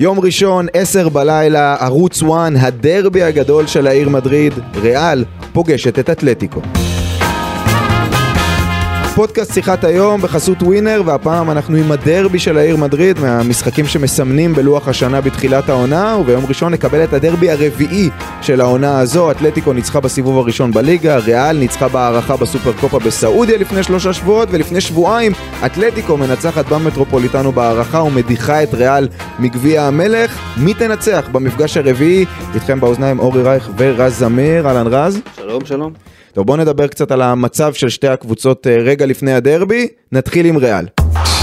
יום 0.00 0.20
ראשון, 0.20 0.66
עשר 0.72 1.08
בלילה, 1.08 1.76
ערוץ 1.80 2.22
1, 2.22 2.28
הדרבי 2.60 3.22
הגדול 3.22 3.66
של 3.66 3.86
העיר 3.86 4.08
מדריד, 4.08 4.52
ריאל 4.82 5.24
פוגשת 5.52 5.98
את 5.98 6.10
אתלטיקו. 6.10 6.60
פודקאסט 9.14 9.54
שיחת 9.54 9.84
היום 9.84 10.20
בחסות 10.20 10.62
ווינר 10.62 11.02
והפעם 11.04 11.50
אנחנו 11.50 11.76
עם 11.76 11.92
הדרבי 11.92 12.38
של 12.38 12.58
העיר 12.58 12.76
מדריד 12.76 13.20
מהמשחקים 13.20 13.86
שמסמנים 13.86 14.52
בלוח 14.54 14.88
השנה 14.88 15.20
בתחילת 15.20 15.68
העונה 15.68 16.16
וביום 16.20 16.44
ראשון 16.46 16.72
נקבל 16.72 17.04
את 17.04 17.12
הדרבי 17.12 17.50
הרביעי 17.50 18.10
של 18.42 18.60
העונה 18.60 19.00
הזו. 19.00 19.30
אתלטיקו 19.30 19.72
ניצחה 19.72 20.00
בסיבוב 20.00 20.38
הראשון 20.38 20.72
בליגה 20.72 21.16
ריאל 21.16 21.58
ניצחה 21.58 21.88
בהערכה 21.88 22.36
בסופר 22.36 22.72
קופה 22.72 22.98
בסעודיה 22.98 23.58
לפני 23.58 23.82
שלושה 23.82 24.12
שבועות 24.12 24.48
ולפני 24.52 24.80
שבועיים 24.80 25.32
אתלטיקו 25.66 26.16
מנצחת 26.16 26.66
במטרופוליטנו 26.68 27.52
בהערכה 27.52 28.02
ומדיחה 28.02 28.62
את 28.62 28.74
ריאל 28.74 29.08
מגביע 29.38 29.82
המלך. 29.82 30.38
מי 30.56 30.74
תנצח 30.74 31.28
במפגש 31.32 31.76
הרביעי? 31.76 32.24
איתכם 32.54 32.80
באוזניים 32.80 33.18
אורי 33.18 33.42
רייך 33.42 33.70
ורז 33.76 34.18
זמיר. 34.18 34.68
אהלן 34.68 34.86
רז. 34.86 35.20
שלום 35.36 35.64
שלום 35.64 36.13
טוב 36.34 36.46
בוא 36.46 36.56
נדבר 36.56 36.86
קצת 36.86 37.10
על 37.10 37.22
המצב 37.22 37.74
של 37.74 37.88
שתי 37.88 38.08
הקבוצות 38.08 38.66
אה, 38.66 38.76
רגע 38.76 39.06
לפני 39.06 39.32
הדרבי, 39.32 39.88
נתחיל 40.12 40.46
עם 40.46 40.56
ריאל. 40.56 40.86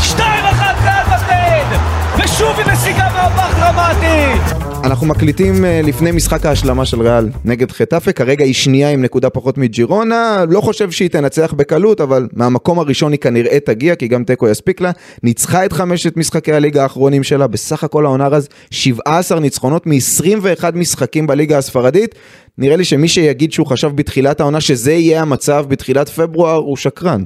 שתיים 0.01 0.45
אחת 0.45 0.75
ריאל 0.83 1.07
מדריד! 1.07 1.81
ושוב 2.17 2.57
היא 2.57 2.73
משיגה 2.73 3.09
מהפך 3.13 3.59
דרמטי! 3.59 4.60
אנחנו 4.83 5.07
מקליטים 5.07 5.65
אה, 5.65 5.81
לפני 5.83 6.11
משחק 6.11 6.45
ההשלמה 6.45 6.85
של 6.85 7.01
ריאל 7.01 7.29
נגד 7.45 7.71
חטאפה, 7.71 8.11
כרגע 8.11 8.45
היא 8.45 8.53
שנייה 8.53 8.89
עם 8.89 9.01
נקודה 9.01 9.29
פחות 9.29 9.57
מג'ירונה, 9.57 10.45
לא 10.49 10.61
חושב 10.61 10.91
שהיא 10.91 11.09
תנצח 11.09 11.53
בקלות, 11.53 12.01
אבל 12.01 12.27
מהמקום 12.33 12.79
הראשון 12.79 13.11
היא 13.11 13.19
כנראה 13.19 13.59
תגיע, 13.59 13.95
כי 13.95 14.07
גם 14.07 14.23
תיקו 14.23 14.47
יספיק 14.47 14.81
לה. 14.81 14.91
ניצחה 15.23 15.65
את 15.65 15.73
חמשת 15.73 16.17
משחקי 16.17 16.53
הליגה 16.53 16.83
האחרונים 16.83 17.23
שלה, 17.23 17.47
בסך 17.47 17.83
הכל 17.83 18.05
העונה 18.05 18.27
רז 18.27 18.47
17 18.71 19.39
ניצחונות 19.39 19.87
מ-21 19.87 20.63
משחקים 20.73 21.27
בליגה 21.27 21.57
הספרדית. 21.57 22.15
נראה 22.57 22.75
לי 22.75 22.85
שמי 22.85 23.07
שיגיד 23.07 23.51
שהוא 23.51 23.67
חשב 23.67 23.91
בתחילת 23.95 24.39
העונה 24.39 24.61
שזה 24.61 24.93
יהיה 24.93 25.21
המצב 25.21 25.65
בתחילת 25.69 26.09
פברואר, 26.09 26.55
הוא 26.55 26.77
שקרן. 26.77 27.23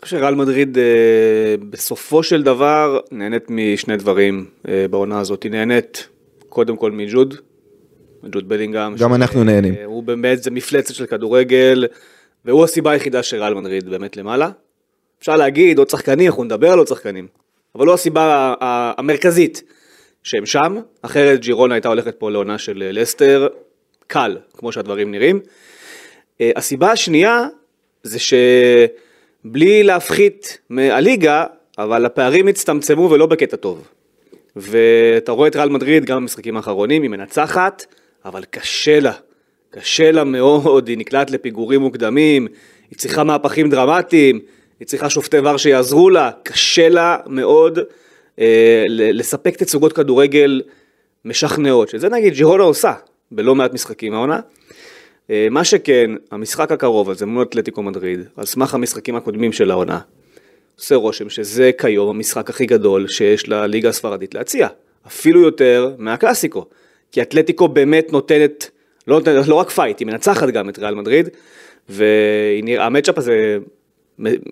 אני 0.00 0.04
חושב 0.04 0.16
שריאל 0.16 0.34
מדריד 0.34 0.78
אה, 0.78 0.84
בסופו 1.70 2.22
של 2.22 2.42
דבר 2.42 2.98
נהנית 3.12 3.42
משני 3.48 3.96
דברים 3.96 4.46
אה, 4.68 4.86
בעונה 4.90 5.20
הזאת, 5.20 5.42
היא 5.42 5.52
נהנית 5.52 6.08
קודם 6.50 6.76
כל 6.76 6.90
מג'וד, 6.92 7.34
ג'וד 8.32 8.48
בלינגהם. 8.48 8.96
גם 8.96 9.14
אנחנו 9.14 9.44
נהנים. 9.44 9.74
אה, 9.74 9.84
הוא 9.84 10.02
באמת 10.02 10.42
זה 10.42 10.50
מפלצת 10.50 10.94
של 10.94 11.06
כדורגל, 11.06 11.86
והוא 12.44 12.64
הסיבה 12.64 12.90
היחידה 12.90 13.22
שריאל 13.22 13.54
מדריד 13.54 13.88
באמת 13.88 14.16
למעלה. 14.16 14.50
אפשר 15.20 15.36
להגיד 15.36 15.78
עוד 15.78 15.90
שחקנים, 15.90 16.26
אנחנו 16.26 16.44
נדבר 16.44 16.72
על 16.72 16.78
עוד 16.78 16.88
שחקנים, 16.88 17.26
אבל 17.74 17.86
לא 17.86 17.94
הסיבה 17.94 18.22
ה- 18.22 18.54
ה- 18.64 18.92
המרכזית 18.98 19.62
שהם 20.22 20.46
שם, 20.46 20.76
אחרת 21.02 21.40
ג'ירונה 21.40 21.74
הייתה 21.74 21.88
הולכת 21.88 22.14
פה 22.18 22.30
לעונה 22.30 22.58
של 22.58 22.82
אה, 22.86 22.92
לסטר, 22.92 23.48
קל, 24.06 24.36
כמו 24.52 24.72
שהדברים 24.72 25.10
נראים. 25.10 25.40
אה, 26.40 26.50
הסיבה 26.56 26.92
השנייה 26.92 27.46
זה 28.02 28.18
שבלי 28.18 29.82
להפחית 29.82 30.58
מהליגה, 30.70 31.44
אבל 31.78 32.06
הפערים 32.06 32.48
הצטמצמו 32.48 33.10
ולא 33.10 33.26
בקטע 33.26 33.56
טוב. 33.56 33.88
ואתה 34.56 35.32
רואה 35.32 35.48
את 35.48 35.56
ריאל 35.56 35.68
מדריד 35.68 36.04
גם 36.04 36.16
במשחקים 36.16 36.56
האחרונים, 36.56 37.02
היא 37.02 37.10
מנצחת, 37.10 37.86
אבל 38.24 38.44
קשה 38.50 39.00
לה. 39.00 39.12
קשה 39.70 40.12
לה 40.12 40.24
מאוד, 40.24 40.88
היא 40.88 40.98
נקלעת 40.98 41.30
לפיגורים 41.30 41.80
מוקדמים, 41.80 42.46
היא 42.90 42.98
צריכה 42.98 43.24
מהפכים 43.24 43.70
דרמטיים, 43.70 44.40
היא 44.80 44.86
צריכה 44.86 45.10
שופטי 45.10 45.38
ור 45.38 45.56
שיעזרו 45.56 46.10
לה, 46.10 46.30
קשה 46.42 46.88
לה 46.88 47.16
מאוד 47.26 47.78
אה, 48.38 48.84
לספק 48.88 49.56
תצוגות 49.56 49.92
כדורגל 49.92 50.62
משכנעות, 51.24 51.88
שזה 51.88 52.08
נגיד 52.08 52.34
ג'ירונה 52.34 52.62
עושה 52.62 52.92
בלא 53.30 53.54
מעט 53.54 53.72
משחקים 53.72 54.14
העונה. 54.14 54.40
אה, 55.30 55.48
מה 55.50 55.64
שכן, 55.64 56.10
המשחק 56.30 56.72
הקרוב 56.72 57.10
הזה 57.10 57.26
מול 57.26 57.42
אתלטיקו 57.42 57.82
מדריד, 57.82 58.20
על 58.36 58.46
סמך 58.46 58.74
המשחקים 58.74 59.16
הקודמים 59.16 59.52
של 59.52 59.70
העונה, 59.70 60.00
עושה 60.80 60.94
רושם 60.94 61.28
שזה 61.28 61.70
כיום 61.78 62.08
המשחק 62.08 62.50
הכי 62.50 62.66
גדול 62.66 63.08
שיש 63.08 63.48
לליגה 63.48 63.88
הספרדית 63.88 64.34
להציע, 64.34 64.68
אפילו 65.06 65.40
יותר 65.40 65.94
מהקלאסיקו, 65.98 66.66
כי 67.12 67.22
אתלטיקו 67.22 67.68
באמת 67.68 68.12
נותנת, 68.12 68.70
לא, 69.06 69.18
נותנת, 69.18 69.48
לא 69.48 69.54
רק 69.54 69.70
fight, 69.70 69.98
היא 69.98 70.06
מנצחת 70.06 70.48
גם 70.48 70.68
את 70.68 70.78
ריאל 70.78 70.94
מדריד, 70.94 71.28
וה 71.88 72.17
matchup 72.17 73.18
הזה 73.18 73.58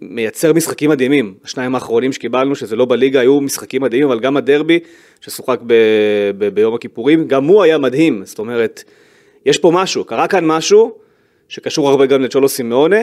מייצר 0.02 0.52
משחקים 0.52 0.90
מדהימים, 0.90 1.34
השניים 1.44 1.74
האחרונים 1.74 2.12
שקיבלנו, 2.12 2.54
שזה 2.54 2.76
לא 2.76 2.84
בליגה, 2.84 3.20
היו 3.20 3.40
משחקים 3.40 3.82
מדהימים, 3.82 4.08
אבל 4.08 4.20
גם 4.20 4.36
הדרבי, 4.36 4.78
ששוחק 5.20 5.58
ב, 5.66 5.74
ב, 6.38 6.48
ביום 6.48 6.74
הכיפורים, 6.74 7.28
גם 7.28 7.44
הוא 7.44 7.62
היה 7.62 7.78
מדהים, 7.78 8.24
זאת 8.24 8.38
אומרת, 8.38 8.84
יש 9.46 9.58
פה 9.58 9.70
משהו, 9.74 10.04
קרה 10.04 10.28
כאן 10.28 10.44
משהו, 10.46 10.98
שקשור 11.48 11.88
הרבה 11.88 12.06
גם 12.06 12.22
לצ'ולו 12.22 12.48
סימאונה, 12.48 13.00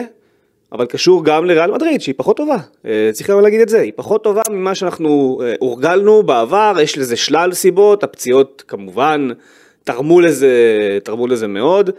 אבל 0.72 0.86
קשור 0.86 1.24
גם 1.24 1.44
לריאל 1.44 1.70
מדריד, 1.70 2.00
שהיא 2.00 2.14
פחות 2.18 2.36
טובה, 2.36 2.56
אה, 2.86 3.10
צריך 3.12 3.30
גם 3.30 3.40
להגיד 3.40 3.60
את 3.60 3.68
זה, 3.68 3.80
היא 3.80 3.92
פחות 3.96 4.24
טובה 4.24 4.42
ממה 4.50 4.74
שאנחנו 4.74 5.40
אה, 5.42 5.54
הורגלנו 5.58 6.22
בעבר, 6.22 6.76
יש 6.82 6.98
לזה 6.98 7.16
שלל 7.16 7.52
סיבות, 7.52 8.04
הפציעות 8.04 8.64
כמובן 8.68 9.28
תרמו 9.84 10.20
לזה, 10.20 10.50
תרמו 11.04 11.26
לזה 11.26 11.46
מאוד, 11.46 11.90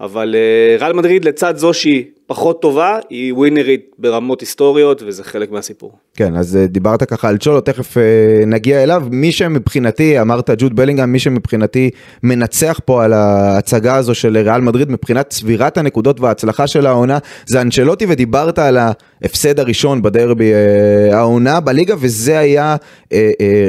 אבל 0.00 0.34
אה, 0.34 0.76
ריאל 0.80 0.92
מדריד 0.92 1.24
לצד 1.24 1.56
זו 1.56 1.74
שהיא 1.74 2.04
פחות 2.26 2.62
טובה, 2.62 2.98
היא 3.10 3.34
ווינרית 3.34 3.90
ברמות 3.98 4.40
היסטוריות, 4.40 5.02
וזה 5.06 5.24
חלק 5.24 5.50
מהסיפור. 5.50 5.92
כן, 6.14 6.36
אז 6.36 6.56
אה, 6.56 6.66
דיברת 6.66 7.02
ככה 7.02 7.28
על 7.28 7.38
צ'ולו, 7.38 7.60
תכף 7.60 7.98
אה, 7.98 8.02
נגיע 8.46 8.82
אליו. 8.82 9.02
מי 9.10 9.32
שמבחינתי, 9.32 10.20
אמרת 10.20 10.50
ג'וד 10.58 10.76
בלינגהם, 10.76 11.12
מי 11.12 11.18
שמבחינתי 11.18 11.90
מנצח 12.22 12.80
פה 12.84 13.04
על 13.04 13.12
ההצגה 13.12 13.96
הזו 13.96 14.14
של 14.14 14.36
ריאל 14.36 14.60
מדריד, 14.60 14.90
מבחינת 14.90 15.30
צבירת 15.30 15.78
הנקודות 15.78 16.20
וההצלחה 16.20 16.66
של 16.66 16.86
העונה, 16.86 17.18
זה 17.46 17.60
אנצ'לוטי, 17.60 18.06
ודיברת 18.08 18.58
על 18.58 18.78
ההפסד 19.22 19.60
הראשון 19.60 20.02
בדרבי 20.02 20.52
אה, 20.52 21.18
העונה 21.18 21.60
בליגה, 21.60 21.94
וזה 21.98 22.38
היה 22.38 22.76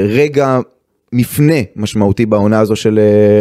רגע... 0.09 0.59
מפנה 1.13 1.53
משמעותי 1.75 2.25
בעונה 2.25 2.59
הזו 2.59 2.75
של 2.75 2.99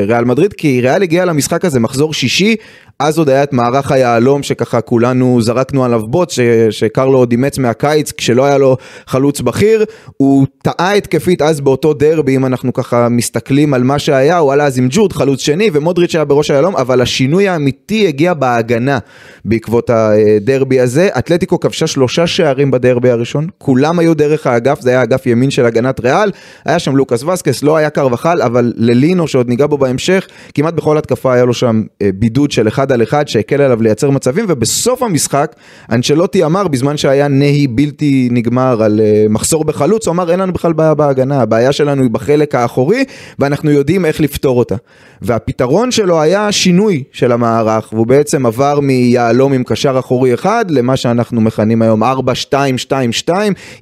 ריאל 0.09 0.25
מדריד, 0.25 0.53
כי 0.53 0.81
ריאל 0.81 1.03
הגיע 1.03 1.25
למשחק 1.25 1.65
הזה 1.65 1.81
מחזור 1.81 2.15
שישי, 2.15 2.57
אז 2.99 3.19
עוד 3.19 3.29
היה 3.29 3.43
את 3.43 3.53
מערך 3.53 3.93
היהלום 3.93 4.43
שככה 4.43 4.81
כולנו 4.81 5.43
זרקנו 5.43 5.85
עליו 5.85 6.07
בוט, 6.07 6.31
ש- 6.31 6.41
שקרלו 6.71 7.19
עוד 7.19 7.31
אימץ 7.31 7.59
מהקיץ 7.59 8.13
כשלא 8.13 8.45
היה 8.45 8.59
לו 8.59 8.77
חלוץ 9.07 9.41
בכיר, 9.41 9.85
הוא 10.17 10.47
טעה 10.63 10.93
התקפית 10.93 11.43
אז 11.43 11.61
באותו 11.61 11.95
דרבי, 11.95 12.37
אם 12.37 12.47
אנחנו 12.47 12.73
ככה 12.73 13.09
מסתכלים 13.09 13.75
על 13.75 13.83
מה 13.83 13.99
שהיה, 13.99 14.39
הוא 14.39 14.53
עלה 14.53 14.65
אז 14.65 14.79
עם 14.79 14.89
ג'ורד, 14.91 15.13
חלוץ 15.13 15.41
שני, 15.41 15.71
ומודריץ' 15.73 16.15
היה 16.15 16.25
בראש 16.25 16.51
היהלום, 16.51 16.77
אבל 16.77 17.01
השינוי 17.01 17.49
האמיתי 17.49 18.09
הגיע 18.09 18.35
בהגנה 18.35 18.99
בעקבות 19.45 19.91
הדרבי 19.91 20.81
הזה. 20.81 21.09
אתלטיקו 21.19 21.61
כבשה 21.61 21.87
שלושה 21.87 22.27
שערים 22.27 22.71
בדרבי 22.71 23.11
הראשון, 23.11 23.47
כולם 23.59 23.99
היו 23.99 24.15
דרך 24.15 24.47
האגף, 24.47 24.81
זה 24.81 24.91
היה 24.91 25.03
אגף 25.03 25.27
ימין 25.27 25.51
של 25.51 25.67
הגנת 25.67 26.01
ריאל, 26.01 26.31
היה 26.65 26.79
שם 26.79 26.97
לוקאס 26.97 27.23
וסקס, 27.23 27.63
לא 27.63 27.77
היה 27.77 27.91
קרבחל, 27.91 28.43
אבל 28.43 28.73
ללינו 28.77 29.29
שעוד 29.29 29.49
ניגע 29.49 29.67
בו 29.67 29.79
בהמשך, 29.79 30.27
כמעט 30.55 30.75
בכל 30.75 30.99
התקפה 30.99 31.35
היה 31.35 31.45
לו 31.45 31.55
שם 31.55 31.83
אה, 32.03 32.11
בידוד 32.15 32.51
של 32.51 32.69
אחד 32.69 32.86
על 32.93 33.03
אחד 33.03 33.29
שהקל 33.29 33.63
עליו 33.63 33.83
לייצר 33.83 34.11
מצבים, 34.11 34.45
ובסוף 34.49 35.03
המשחק 35.03 35.57
אנצ'לוטי 35.93 36.45
אמר 36.45 36.69
בזמן 36.69 36.97
שהיה 36.97 37.29
נהי 37.29 37.67
בלתי 37.67 38.29
נגמר 38.33 38.83
על 38.83 39.01
אה, 39.01 39.25
מחסור 39.29 39.65
בחלוץ, 39.65 40.07
הוא 40.07 40.13
אמר 40.13 40.31
אין 40.31 40.41
לנו 40.41 40.53
בכלל 40.53 40.73
בעיה 40.73 40.95
בהגנה, 40.95 41.43
הבעיה 41.43 41.73
שלנו 41.73 42.03
היא 42.03 42.11
בחלק 42.11 42.55
האחורי, 42.55 43.05
ואנחנו 43.39 43.71
יודעים 43.71 44.05
איך 44.05 44.21
לפתור 44.21 44.59
אותה. 44.59 44.77
והפתרון 45.23 45.91
שלו 45.91 46.21
היה 46.21 46.53
שינוי 46.53 47.03
של 47.13 47.33
המערך, 47.33 47.93
והוא 47.93 48.07
בעצם 48.07 48.47
עבר 48.47 48.81
מיהלום 48.81 49.53
עם 49.53 49.65
קשר 49.65 49.99
אחורי 49.99 50.35
אחד, 50.35 50.65
למה 50.69 50.97
שאנחנו 50.97 51.41
מכנים 51.41 51.83
היום 51.83 52.03
4-2-2-2, 52.03 53.33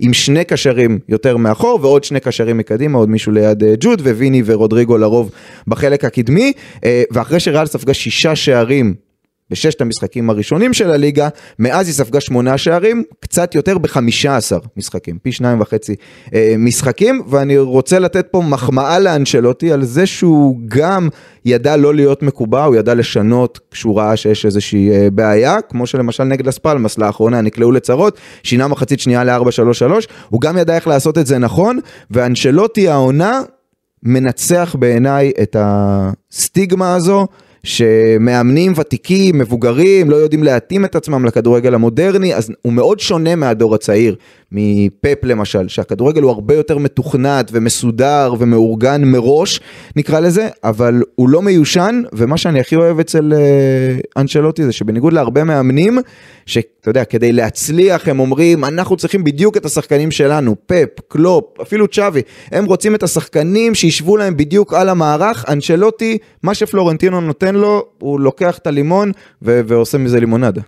עם 0.01 0.13
שני 0.13 0.45
קשרים 0.45 0.99
יותר 1.09 1.37
מאחור, 1.37 1.79
ועוד 1.83 2.05
שני 2.05 2.21
קשרים 2.21 2.59
מקדימה, 2.59 2.99
עוד 2.99 3.09
מישהו 3.09 3.33
ליד 3.33 3.65
אה, 3.65 3.75
ג'וד, 3.81 4.01
וויני 4.01 4.43
ורודריגו 4.47 4.99
לרוב 4.99 5.31
בחלק 5.67 6.05
הקדמי, 6.05 6.53
אה, 6.85 7.03
ואחרי 7.11 7.41
שריאל 7.41 7.67
ספגה 7.67 7.95
שישה 7.95 8.37
שערים 8.37 8.94
בששת 9.51 9.81
המשחקים 9.81 10.31
הראשונים 10.31 10.73
של 10.73 10.91
הליגה, 10.91 11.29
מאז 11.59 11.87
היא 11.87 11.95
ספגה 11.95 12.21
שמונה 12.21 12.59
שערים, 12.59 13.03
קצת 13.21 13.55
יותר 13.55 13.79
בחמישה 13.79 14.37
עשר 14.37 14.59
משחקים, 14.77 15.19
פי 15.23 15.33
שניים 15.33 15.61
וחצי 15.61 15.95
אה, 16.35 16.55
משחקים, 16.59 17.23
ואני 17.29 17.59
רוצה 17.59 17.99
לתת 17.99 18.27
פה 18.31 18.43
מחמאה 18.43 18.99
לאנשלוטי 18.99 19.73
על 19.73 19.85
זה 19.85 20.07
שהוא 20.07 20.61
גם 20.69 21.09
ידע 21.45 21.77
לא 21.77 21.95
להיות 21.95 22.23
מקובע, 22.23 22.65
הוא 22.65 22.77
ידע 22.77 22.95
לשנות 22.95 23.61
כשהוא 23.71 23.99
ראה 23.99 24.17
שיש 24.17 24.47
איזושהי 24.47 24.91
אה, 24.91 25.09
בעיה, 25.11 25.61
כמו 25.61 25.87
שלמשל 25.87 26.25
נגד 26.25 26.49
אספלמס 26.49 26.99
לאחרונה 26.99 27.41
נקלעו 27.41 27.73
לצרות, 27.73 28.19
שינה 28.43 28.69
מחצית 28.69 29.01
שנייה 29.01 29.25
ל-4-3-3, 29.25 29.91
הוא 30.29 30.41
גם 30.41 30.59
ידע 30.59 30.75
איך 30.75 30.87
לעשות 30.87 31.19
את 31.19 31.27
זה 31.27 31.39
נכון, 31.39 31.79
ואנשלוטי 32.11 32.89
העונה 32.89 33.41
מנצח 34.03 34.77
בעיניי 34.79 35.33
את 35.43 35.57
הסטיגמה 35.59 36.95
הזו. 36.95 37.27
שמאמנים 37.65 38.73
ותיקים, 38.77 39.39
מבוגרים, 39.39 40.11
לא 40.11 40.17
יודעים 40.17 40.43
להתאים 40.43 40.85
את 40.85 40.97
עצמם 40.97 41.25
לכדורגל 41.25 41.75
המודרני, 41.75 42.35
אז 42.35 42.51
הוא 42.63 42.73
מאוד 42.73 43.01
שונה 43.01 43.37
מהדור 43.37 43.75
הצעיר, 43.75 44.17
מפפ 44.53 45.19
למשל, 45.23 45.69
שהכדורגל 45.69 46.23
הוא 46.23 46.31
הרבה 46.31 46.55
יותר 46.55 46.79
מתוכנת 46.79 47.51
ומסודר 47.53 48.35
ומאורגן 48.39 49.05
מראש, 49.05 49.61
נקרא 49.97 50.21
לזה, 50.21 50.49
אבל 50.65 51.03
הוא 51.15 51.29
לא 51.29 51.43
מיושן, 51.43 52.03
ומה 52.13 52.37
שאני 52.37 52.61
הכי 52.61 52.77
אוהב 52.77 53.01
אצל 53.01 53.33
אה, 53.33 53.97
אנשלוטי 54.17 54.65
זה 54.65 54.73
שבניגוד 54.73 55.13
להרבה 55.13 55.45
מאמנים, 55.45 55.99
שאתה 56.85 56.91
יודע, 56.91 57.05
כדי 57.05 57.33
להצליח 57.33 58.09
הם 58.09 58.21
אומרים, 58.21 58.65
אנחנו 58.65 58.97
צריכים 58.97 59.25
בדיוק 59.25 59.57
את 59.57 59.65
השחקנים 59.65 60.11
שלנו, 60.11 60.57
פפ, 60.67 61.01
קלופ, 61.09 61.61
אפילו 61.61 61.89
צ'אבי, 61.89 62.23
הם 62.51 62.65
רוצים 62.65 62.95
את 62.95 63.03
השחקנים 63.03 63.75
שישבו 63.75 64.17
להם 64.17 64.37
בדיוק 64.37 64.75
על 64.75 64.89
המערך, 64.89 65.45
אנשלוטי, 65.49 66.19
מה 66.43 66.55
שפלורנטינו 66.55 67.21
נותן 67.21 67.55
לו, 67.55 67.87
הוא 67.99 68.21
לוקח 68.21 68.59
את 68.59 68.67
הלימון 68.67 69.13
ו- 69.43 69.61
ועושה 69.67 69.99
מזה 69.99 70.21
לימונדה. 70.21 70.61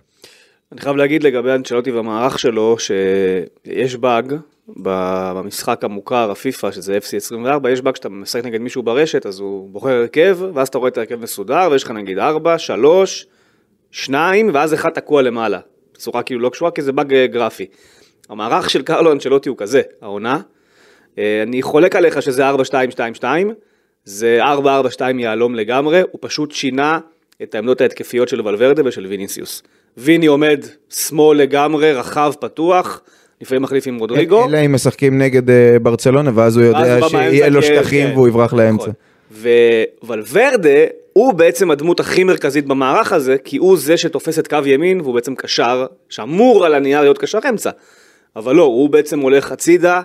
אני 0.71 0.81
חייב 0.81 0.95
להגיד 0.95 1.23
לגבי 1.23 1.51
אנצ'לוטי 1.51 1.91
והמערך 1.91 2.39
שלו, 2.39 2.75
שיש 2.79 3.95
באג 3.95 4.33
במשחק 4.77 5.83
המוכר, 5.83 6.31
הפיפא, 6.31 6.71
שזה 6.71 6.97
FC24, 6.97 7.69
יש 7.69 7.81
באג 7.81 7.95
שאתה 7.95 8.09
משחק 8.09 8.45
נגד 8.45 8.61
מישהו 8.61 8.83
ברשת, 8.83 9.25
אז 9.25 9.39
הוא 9.39 9.69
בוחר 9.69 9.89
הרכב, 9.89 10.37
ואז 10.53 10.67
אתה 10.67 10.77
רואה 10.77 10.89
את 10.89 10.97
ההרכב 10.97 11.21
מסודר, 11.21 11.67
ויש 11.71 11.83
לך 11.83 11.91
נגיד 11.91 12.19
4, 12.19 12.57
3, 12.57 13.27
2, 13.91 14.49
ואז 14.53 14.73
אחד 14.73 14.89
תקוע 14.89 15.21
למעלה. 15.21 15.59
בצורה 15.97 16.23
כאילו 16.23 16.39
לא 16.39 16.49
קשורה, 16.49 16.71
כי 16.71 16.81
זה 16.81 16.91
באג 16.91 17.13
אה, 17.13 17.27
גרפי. 17.27 17.65
המערך 18.29 18.69
של 18.69 18.81
קרלו 18.81 19.11
אנצ'לוטי 19.11 19.49
הוא 19.49 19.57
כזה, 19.57 19.81
העונה. 20.01 20.39
אה, 21.17 21.43
אני 21.43 21.61
חולק 21.61 21.95
עליך 21.95 22.21
שזה 22.21 22.49
4-2-2-2, 23.19 23.23
זה 24.05 24.39
4-4-2 24.43 25.01
יהלום 25.19 25.55
לגמרי, 25.55 26.01
הוא 26.11 26.19
פשוט 26.21 26.51
שינה 26.51 26.99
את 27.43 27.55
העמדות 27.55 27.81
ההתקפיות 27.81 28.29
של 28.29 28.47
ולוורדה 28.47 28.81
ושל 28.85 29.05
ויניסיוס. 29.05 29.63
ויני 29.97 30.25
עומד 30.25 30.65
שמאל 30.89 31.37
לגמרי, 31.37 31.93
רחב, 31.93 32.33
פתוח, 32.39 33.01
לפעמים 33.41 33.61
מחליף 33.61 33.87
עם 33.87 33.97
רודריגו. 33.97 34.45
אלא 34.49 34.57
אם 34.65 34.73
משחקים 34.73 35.17
נגד 35.17 35.49
אה, 35.49 35.79
ברצלונה, 35.81 36.31
ואז 36.33 36.57
הוא 36.57 36.65
יודע 36.65 37.07
שיהיה 37.09 37.49
לו 37.49 37.61
כן, 37.61 37.67
שטחים 37.67 38.07
כן. 38.07 38.13
והוא 38.13 38.27
יברח 38.27 38.53
לאמצע. 38.53 38.83
נכון. 38.83 38.93
הוא 41.17 41.33
בעצם 41.33 41.71
הדמות 41.71 41.99
הכי 41.99 42.23
מרכזית 42.23 42.65
במערך 42.65 43.13
הזה, 43.13 43.37
כי 43.37 43.57
הוא 43.57 43.77
זה 43.77 43.97
שתופס 43.97 44.39
את 44.39 44.47
קו 44.47 44.57
ימין 44.65 45.01
והוא 45.01 45.15
בעצם 45.15 45.35
קשר, 45.35 45.85
שאמור 46.09 46.65
על 46.65 46.75
הנייר 46.75 47.01
להיות 47.01 47.17
קשר 47.17 47.39
אמצע. 47.49 47.69
אבל 48.35 48.55
לא, 48.55 48.63
הוא 48.63 48.89
בעצם 48.89 49.19
הולך 49.19 49.51
הצידה, 49.51 50.01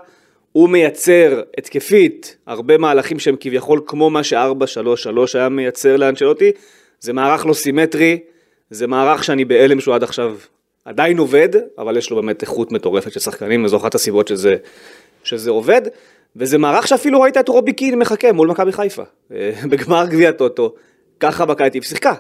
הוא 0.53 0.69
מייצר 0.69 1.43
התקפית 1.59 2.37
הרבה 2.47 2.79
מהלכים 2.79 3.19
שהם 3.19 3.37
כביכול 3.41 3.81
כמו 3.87 4.11
מה 4.11 4.25
ש-4-3-3 4.25 4.37
היה 5.35 5.49
מייצר 5.49 5.97
לאנצ'לוטי, 5.97 6.51
זה 7.01 7.13
מערך 7.13 7.47
לא 7.47 7.53
סימטרי, 7.53 8.19
זה 8.71 8.87
מערך 8.87 9.25
שאני 9.25 9.45
בהלם 9.45 9.81
שהוא 9.81 9.95
עד 9.95 10.03
עכשיו 10.03 10.37
עדיין 10.85 11.19
עובד, 11.19 11.49
אבל 11.79 11.97
יש 11.97 12.11
לו 12.11 12.17
באמת 12.17 12.43
איכות 12.43 12.73
מטורפת 12.73 13.13
של 13.13 13.21
שחקנים, 13.21 13.65
וזו 13.65 13.77
אחת 13.77 13.95
הסיבות 13.95 14.29
שזה, 14.29 14.57
שזה 15.25 15.51
עובד. 15.51 15.83
וזה 16.37 16.59
מערך 16.59 16.89
שאפילו 16.89 17.21
ראית 17.21 17.37
את 17.37 17.49
רובי 17.49 17.73
קין 17.73 17.99
מחכה 17.99 18.33
מול 18.33 18.49
מכבי 18.49 18.73
חיפה, 18.73 19.03
אה, 19.33 19.53
בגמר 19.71 20.07
גביע 20.07 20.33
טוטו, 20.33 20.75
ככה 21.23 21.47
בקייטיב 21.47 21.83
שיחקה. 21.83 22.15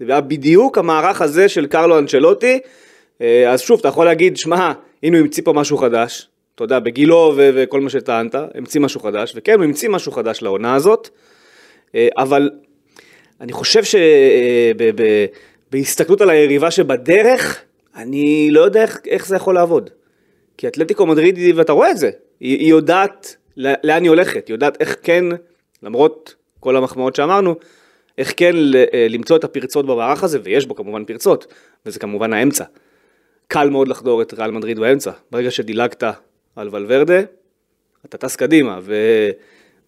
זה 0.00 0.12
היה 0.12 0.20
בדיוק 0.20 0.78
המערך 0.78 1.22
הזה 1.22 1.48
של 1.48 1.66
קרלו 1.66 1.98
אנצ'לוטי, 1.98 2.58
אה, 3.20 3.50
אז 3.52 3.60
שוב, 3.60 3.80
אתה 3.80 3.88
יכול 3.88 4.06
להגיד, 4.06 4.36
שמע, 4.36 4.72
הנה 5.02 5.16
הוא 5.16 5.24
המציא 5.24 5.42
פה 5.42 5.52
משהו 5.52 5.76
חדש, 5.76 6.28
אתה 6.54 6.64
יודע, 6.64 6.78
בגילו 6.78 7.32
ו- 7.36 7.50
וכל 7.54 7.80
מה 7.80 7.90
שטענת, 7.90 8.34
המציא 8.54 8.80
משהו 8.80 9.00
חדש, 9.00 9.32
וכן, 9.36 9.54
הוא 9.54 9.64
המציא 9.64 9.88
משהו 9.88 10.12
חדש 10.12 10.42
לעונה 10.42 10.74
הזאת, 10.74 11.08
אה, 11.94 12.08
אבל 12.16 12.50
אני 13.40 13.52
חושב 13.52 13.82
שבהסתכלות 15.70 16.20
על 16.20 16.30
היריבה 16.30 16.70
שבדרך, 16.70 17.62
אני 17.96 18.48
לא 18.50 18.60
יודע 18.60 18.82
איך, 18.82 19.00
איך 19.06 19.26
זה 19.26 19.36
יכול 19.36 19.54
לעבוד. 19.54 19.90
כי 20.56 20.68
אתלטיקו 20.68 21.06
מדריד, 21.06 21.38
ואתה 21.54 21.72
רואה 21.72 21.90
את 21.90 21.96
זה, 21.96 22.10
היא, 22.40 22.58
היא 22.58 22.70
יודעת 22.70 23.36
לאן 23.56 24.02
היא 24.02 24.10
הולכת, 24.10 24.48
היא 24.48 24.54
יודעת 24.54 24.80
איך 24.80 24.96
כן, 25.02 25.24
למרות 25.82 26.34
כל 26.60 26.76
המחמאות 26.76 27.16
שאמרנו, 27.16 27.54
איך 28.18 28.32
כן 28.36 28.54
אה, 28.94 29.06
למצוא 29.10 29.36
את 29.36 29.44
הפרצות 29.44 29.86
במערך 29.86 30.24
הזה, 30.24 30.38
ויש 30.42 30.66
בו 30.66 30.74
כמובן 30.74 31.04
פרצות, 31.04 31.46
וזה 31.86 31.98
כמובן 31.98 32.32
האמצע. 32.32 32.64
קל 33.48 33.70
מאוד 33.70 33.88
לחדור 33.88 34.22
את 34.22 34.34
ריאל 34.34 34.50
מדריד 34.50 34.78
באמצע. 34.78 35.10
ברגע 35.30 35.50
שדילגת 35.50 36.04
על 36.56 36.68
ולוורדה, 36.72 37.20
אתה 38.04 38.18
טס 38.18 38.36
קדימה, 38.36 38.78
ו... 38.82 38.94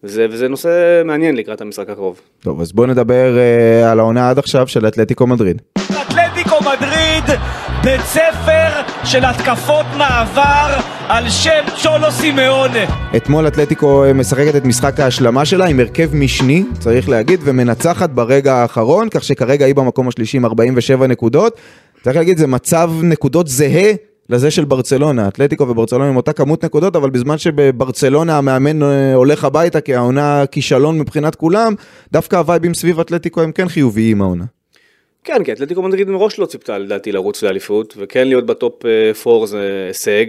וזה, 0.03 0.27
וזה 0.29 0.47
נושא 0.47 1.01
מעניין 1.05 1.35
לקראת 1.35 1.61
המשחק 1.61 1.89
הקרוב. 1.89 2.21
טוב, 2.39 2.61
אז 2.61 2.71
בואו 2.71 2.87
נדבר 2.87 3.37
אה, 3.37 3.91
על 3.91 3.99
העונה 3.99 4.29
עד 4.29 4.39
עכשיו 4.39 4.67
של 4.67 4.87
אתלטיקו 4.87 5.27
מדריד. 5.27 5.61
אתלטיקו 5.77 6.55
מדריד, 6.61 7.39
בית 7.83 8.01
ספר 8.01 8.81
של 9.05 9.25
התקפות 9.25 9.85
מעבר 9.97 10.80
על 11.13 11.29
שם 11.29 11.63
צ'ולו 11.83 12.11
סימאונה. 12.11 13.13
אתמול 13.17 13.47
אתלטיקו 13.47 14.03
אה, 14.03 14.13
משחקת 14.13 14.55
את 14.55 14.65
משחק 14.65 14.99
ההשלמה 14.99 15.45
שלה 15.45 15.65
עם 15.65 15.79
הרכב 15.79 16.15
משני, 16.15 16.63
צריך 16.79 17.09
להגיד, 17.09 17.39
ומנצחת 17.43 18.09
ברגע 18.09 18.53
האחרון, 18.53 19.09
כך 19.09 19.23
שכרגע 19.23 19.65
היא 19.65 19.75
במקום 19.75 20.07
השלישי 20.07 20.37
עם 20.37 20.45
47 20.45 21.07
נקודות. 21.07 21.57
צריך 22.03 22.15
להגיד, 22.15 22.37
זה 22.37 22.47
מצב 22.47 22.91
נקודות 23.03 23.47
זהה 23.47 23.93
לזה 24.29 24.51
של 24.51 24.65
ברצלונה. 24.65 25.27
אתלטיקו 25.27 25.67
וברצלונה 25.67 26.09
עם 26.09 26.15
אותה 26.15 26.33
כמות 26.33 26.65
נקודות, 26.65 26.95
אבל 26.95 27.09
בזמן 27.09 27.37
שבברצלונה 27.37 28.37
המאמן 28.37 28.83
אה, 28.83 29.13
הולך 29.13 29.43
הביתה 29.43 29.81
כי 29.81 29.95
העונה 29.95 30.43
כישלון 30.51 30.99
מבחינת 30.99 31.35
כולם, 31.35 31.75
דווקא 32.11 32.35
הווייבים 32.35 32.73
סביב 32.73 32.99
אתלטיקו 32.99 33.41
הם 33.41 33.51
כן 33.51 33.67
חיוביים 33.67 34.21
העונה. 34.21 34.45
כן, 35.23 35.43
כי 35.43 35.51
אתלטיקו 35.51 35.81
מדריד 35.81 36.09
מראש 36.09 36.39
לא 36.39 36.45
ציפתה 36.45 36.77
לדעתי 36.77 37.11
לרוץ 37.11 37.43
לאליפות, 37.43 37.93
וכן 37.97 38.27
להיות 38.27 38.45
ב 38.45 38.55
top 38.55 38.83
4 39.27 39.45
זה 39.45 39.85
הישג, 39.87 40.25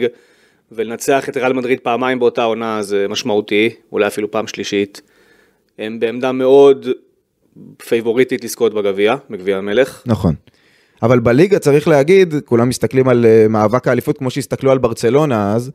ולנצח 0.74 1.28
את 1.28 1.36
ריאל 1.36 1.52
מדריד 1.52 1.80
פעמיים 1.80 2.18
באותה 2.18 2.42
עונה 2.42 2.82
זה 2.82 3.06
משמעותי, 3.08 3.70
אולי 3.92 4.06
אפילו 4.06 4.30
פעם 4.30 4.46
שלישית. 4.46 5.02
הם 5.78 6.00
בעמדה 6.00 6.32
מאוד 6.32 6.86
פייבוריטית 7.88 8.44
לזכות 8.44 8.74
בגביע, 8.74 9.14
בגביע 9.30 9.56
המלך. 9.56 10.02
נכון. 10.06 10.34
אבל 11.02 11.18
בליגה 11.18 11.58
צריך 11.58 11.88
להגיד, 11.88 12.34
כולם 12.44 12.68
מסתכלים 12.68 13.08
על 13.08 13.26
אה, 13.26 13.46
מאבק 13.48 13.88
האליפות 13.88 14.18
כמו 14.18 14.30
שהסתכלו 14.30 14.70
על 14.70 14.78
ברצלונה 14.78 15.54
אז, 15.54 15.70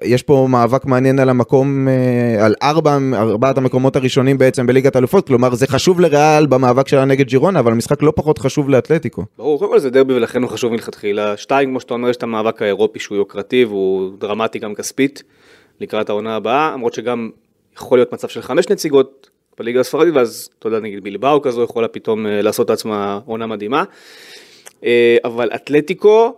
יש 0.00 0.22
פה 0.22 0.46
מאבק 0.50 0.84
מעניין 0.84 1.18
על 1.18 1.28
המקום, 1.28 1.88
אה, 1.88 2.46
על 2.46 2.54
ארבע, 2.62 2.98
ארבעת 3.14 3.58
המקומות 3.58 3.96
הראשונים 3.96 4.38
בעצם 4.38 4.66
בליגת 4.66 4.96
האלופות, 4.96 5.26
כלומר 5.26 5.54
זה 5.54 5.66
חשוב 5.66 6.00
לריאל 6.00 6.46
במאבק 6.46 6.88
שלה 6.88 7.04
נגד 7.04 7.26
ג'ירונה, 7.26 7.60
אבל 7.60 7.72
המשחק 7.72 8.02
לא 8.02 8.12
פחות 8.16 8.38
חשוב 8.38 8.70
לאתלטיקו. 8.70 9.24
ברור, 9.38 9.58
קודם 9.58 9.70
כל 9.70 9.78
זה 9.78 9.90
דרבי 9.90 10.14
ולכן 10.14 10.42
הוא 10.42 10.50
חשוב 10.50 10.72
מלכתחילה. 10.72 11.36
שתיים, 11.36 11.68
כמו 11.68 11.80
שאתה 11.80 11.94
אומר, 11.94 12.08
יש 12.08 12.16
את 12.16 12.22
המאבק 12.22 12.62
האירופי 12.62 12.98
שהוא 12.98 13.16
יוקרתי 13.18 13.64
והוא 13.64 14.10
דרמטי 14.18 14.58
גם 14.58 14.74
כספית 14.74 15.22
לקראת 15.80 16.08
העונה 16.08 16.36
הבאה, 16.36 16.70
למרות 16.72 16.94
שגם 16.94 17.30
יכול 17.76 17.98
להיות 17.98 18.12
מצב 18.12 18.28
של 18.28 18.42
חמש 18.42 18.68
נציגות 18.68 19.30
בליגה 19.58 19.80
הספרדית, 19.80 20.14
ואז 20.14 20.48
אתה 20.58 20.68
יודע, 20.68 20.80
נגיד 20.80 21.04
בלבאו 21.04 21.42
כזו 21.42 21.62
יכולה 21.62 21.88
פתאום 21.88 22.26
אה, 22.26 22.42
לעשות 22.42 22.70
לעצמה 22.70 23.20
עונה 23.26 23.46
מדהימה. 23.46 23.84
אה, 24.84 25.16
אבל 25.24 25.50
אתלטיקו, 25.54 26.34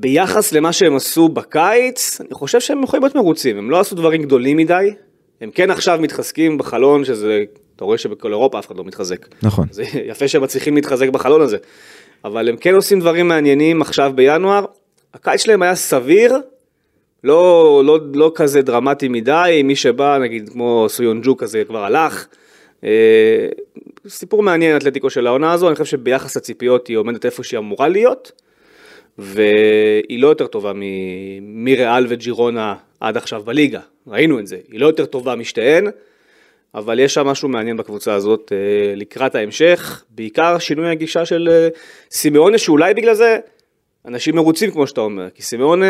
ביחס 0.00 0.52
למה 0.52 0.72
שהם 0.72 0.96
עשו 0.96 1.28
בקיץ, 1.28 2.20
אני 2.20 2.28
חושב 2.32 2.60
שהם 2.60 2.82
יכולים 2.82 3.02
להיות 3.02 3.14
מרוצים, 3.14 3.58
הם 3.58 3.70
לא 3.70 3.80
עשו 3.80 3.94
דברים 3.94 4.22
גדולים 4.22 4.56
מדי, 4.56 4.94
הם 5.40 5.50
כן 5.50 5.70
עכשיו 5.70 5.98
מתחזקים 6.02 6.58
בחלון, 6.58 7.04
שזה, 7.04 7.44
אתה 7.76 7.84
רואה 7.84 7.98
שבכל 7.98 8.32
אירופה 8.32 8.58
אף 8.58 8.66
אחד 8.66 8.76
לא 8.76 8.84
מתחזק. 8.84 9.26
נכון. 9.42 9.66
זה 9.70 9.82
יפה 10.04 10.28
שהם 10.28 10.42
מצליחים 10.42 10.74
להתחזק 10.74 11.08
בחלון 11.08 11.40
הזה, 11.40 11.56
אבל 12.24 12.48
הם 12.48 12.56
כן 12.56 12.74
עושים 12.74 13.00
דברים 13.00 13.28
מעניינים 13.28 13.82
עכשיו 13.82 14.12
בינואר, 14.14 14.64
הקיץ 15.14 15.40
שלהם 15.40 15.62
היה 15.62 15.74
סביר, 15.74 16.36
לא, 17.24 17.82
לא, 17.84 17.98
לא 18.14 18.32
כזה 18.34 18.62
דרמטי 18.62 19.08
מדי, 19.08 19.62
מי 19.64 19.76
שבא, 19.76 20.18
נגיד 20.18 20.48
כמו 20.48 20.86
סויונג'ו 20.88 21.36
כזה 21.36 21.62
כבר 21.66 21.84
הלך. 21.84 22.26
אה, 22.84 23.48
סיפור 24.08 24.42
מעניין 24.42 24.76
אתלטיקו 24.76 25.10
של 25.10 25.26
העונה 25.26 25.52
הזו, 25.52 25.68
אני 25.68 25.74
חושב 25.74 25.84
שביחס 25.84 26.36
לציפיות 26.36 26.86
היא 26.86 26.96
עומדת 26.96 27.24
איפה 27.26 27.44
שהיא 27.44 27.58
אמורה 27.58 27.88
להיות, 27.88 28.32
והיא 29.18 30.20
לא 30.22 30.28
יותר 30.28 30.46
טובה 30.46 30.72
מ- 30.74 31.64
מריאל 31.64 32.06
וג'ירונה 32.08 32.74
עד 33.00 33.16
עכשיו 33.16 33.42
בליגה, 33.42 33.80
ראינו 34.06 34.38
את 34.38 34.46
זה, 34.46 34.56
היא 34.72 34.80
לא 34.80 34.86
יותר 34.86 35.06
טובה 35.06 35.34
משתיהן, 35.34 35.86
אבל 36.74 36.98
יש 36.98 37.14
שם 37.14 37.26
משהו 37.26 37.48
מעניין 37.48 37.76
בקבוצה 37.76 38.14
הזאת 38.14 38.52
אה, 38.52 38.94
לקראת 38.96 39.34
ההמשך, 39.34 40.04
בעיקר 40.10 40.58
שינוי 40.58 40.90
הגישה 40.90 41.24
של 41.24 41.48
אה, 41.52 41.68
סימאונה, 42.10 42.58
שאולי 42.58 42.94
בגלל 42.94 43.14
זה 43.14 43.38
אנשים 44.08 44.36
מרוצים 44.36 44.70
כמו 44.70 44.86
שאתה 44.86 45.00
אומר, 45.00 45.26
כי 45.34 45.42
סימאונה 45.42 45.86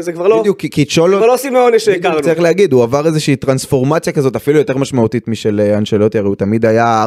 זה 0.00 0.12
כבר 0.12 0.28
לא, 0.28 0.40
בדיוק, 0.40 0.58
כי- 0.58 0.70
כי 0.70 0.84
זה 0.84 0.90
צ'ולו, 0.90 1.16
כבר 1.18 1.26
לא 1.26 1.36
סימאונה 1.36 1.78
שהכרנו. 1.78 2.20
צריך 2.22 2.40
להגיד, 2.40 2.72
הוא 2.72 2.82
עבר 2.82 3.06
איזושהי 3.06 3.36
טרנספורמציה 3.36 4.12
כזאת 4.12 4.36
אפילו 4.36 4.58
יותר 4.58 4.76
משמעותית 4.78 5.28
משל 5.28 5.60
אה, 5.64 5.78
אנשלוטי, 5.78 6.18
הרי 6.18 6.26
הוא 6.28 6.36
תמיד 6.36 6.66
היה 6.66 7.06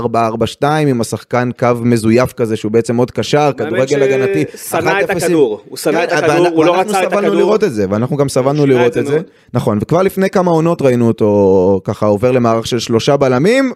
4-4-2 0.61 0.65
עם 0.87 1.01
השחקן 1.01 1.49
קו 1.59 1.67
מזויף 1.81 2.33
כזה 2.33 2.55
שהוא 2.55 2.71
בעצם 2.71 2.97
עוד 2.97 3.11
קשר, 3.11 3.51
כדורגל 3.57 4.03
הגנתי. 4.03 4.43
שנא 4.69 4.93
את 5.03 5.09
1-0. 5.09 5.17
הכדור, 5.23 5.61
הוא 5.69 5.77
שנא 5.77 6.03
את 6.03 6.09
כן, 6.09 6.15
הכדור, 6.17 6.45
ואנ- 6.47 6.53
הוא 6.55 6.65
לא 6.65 6.79
רצה 6.79 7.03
את 7.03 7.09
סבלנו 7.09 7.17
הכדור. 7.27 7.35
לראות 7.39 7.63
את 7.63 7.73
זה, 7.73 7.85
ואנחנו 7.89 8.17
גם 8.17 8.29
סבלנו 8.29 8.63
את 8.63 8.69
לראות 8.69 8.97
את 8.97 9.05
זה. 9.05 9.19
נכון, 9.53 9.77
וכבר 9.81 10.01
לפני 10.01 10.29
כמה 10.29 10.51
עונות 10.51 10.81
ראינו 10.81 11.07
אותו 11.07 11.81
ככה 11.83 12.05
עובר 12.05 12.31
למערך 12.31 12.67
של 12.67 12.79
שלושה 12.79 13.17
בלמים, 13.17 13.71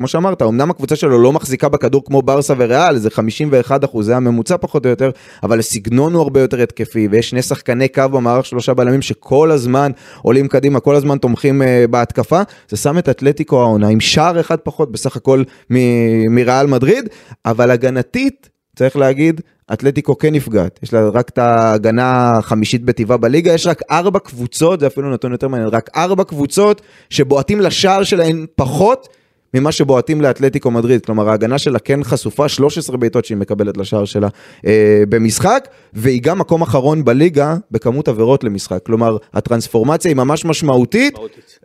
כמו 0.00 0.08
שאמרת, 0.08 0.42
אמנם 0.42 0.70
הקבוצה 0.70 0.96
שלו 0.96 1.22
לא 1.22 1.32
מחזיקה 1.32 1.68
בכדור 1.68 2.04
כמו 2.04 2.22
ברסה 2.22 2.54
וריאל, 2.56 2.98
זה 2.98 3.10
51 3.10 3.84
אחוז, 3.84 4.06
זה 4.06 4.16
הממוצע 4.16 4.56
פחות 4.56 4.86
או 4.86 4.90
יותר, 4.90 5.10
אבל 5.42 5.58
הסגנון 5.58 6.14
הוא 6.14 6.22
הרבה 6.22 6.40
יותר 6.40 6.62
התקפי, 6.62 7.08
ויש 7.10 7.30
שני 7.30 7.42
שחקני 7.42 7.88
קו 7.88 8.08
במערך 8.12 8.46
שלושה 8.46 8.74
בלמים 8.74 9.02
שכל 9.02 9.50
הזמן 9.50 9.90
עולים 10.22 10.48
קדימה, 10.48 10.80
כל 10.80 10.94
הזמן 10.94 11.18
תומכים 11.18 11.62
uh, 11.62 11.64
בהתקפה, 11.90 12.40
זה 12.68 12.76
שם 12.76 12.98
את 12.98 13.08
אתלטיקו 13.08 13.60
העונה 13.60 13.88
עם 13.88 14.00
שער 14.00 14.40
אחד 14.40 14.56
פחות 14.56 14.92
בסך 14.92 15.16
הכל 15.16 15.42
מ- 15.70 16.34
מריאל 16.34 16.66
מדריד, 16.66 17.08
אבל 17.46 17.70
הגנתית, 17.70 18.48
צריך 18.76 18.96
להגיד, 18.96 19.40
אתלטיקו 19.72 20.18
כן 20.18 20.34
נפגעת, 20.34 20.78
יש 20.82 20.92
לה 20.92 21.08
רק 21.08 21.28
את 21.28 21.38
ההגנה 21.38 22.38
החמישית 22.38 22.84
בטבעה 22.84 23.16
בליגה, 23.16 23.52
יש 23.52 23.66
רק 23.66 23.82
ארבע 23.90 24.18
קבוצות, 24.18 24.80
זה 24.80 24.86
אפילו 24.86 25.10
נתון 25.10 25.32
יותר 25.32 25.48
מעניין, 25.48 25.68
רק 25.68 25.90
ארבע 25.96 26.24
קבוצות 26.24 26.82
שבועטים 27.10 27.60
לשער 27.60 28.04
שלהן 28.04 28.46
פחות 28.56 29.08
ממה 29.54 29.72
שבועטים 29.72 30.20
לאתלטיקו 30.20 30.70
מדריד, 30.70 31.04
כלומר 31.06 31.28
ההגנה 31.28 31.58
שלה 31.58 31.78
כן 31.78 32.04
חשופה, 32.04 32.48
13 32.48 32.96
בעיטות 32.96 33.24
שהיא 33.24 33.38
מקבלת 33.38 33.76
לשער 33.76 34.04
שלה 34.04 34.28
אה, 34.66 35.02
במשחק, 35.08 35.68
והיא 35.92 36.22
גם 36.22 36.38
מקום 36.38 36.62
אחרון 36.62 37.04
בליגה 37.04 37.56
בכמות 37.70 38.08
עבירות 38.08 38.44
למשחק, 38.44 38.78
כלומר 38.86 39.16
הטרנספורמציה 39.34 40.08
היא 40.10 40.16
ממש 40.16 40.44
משמעותית. 40.44 41.14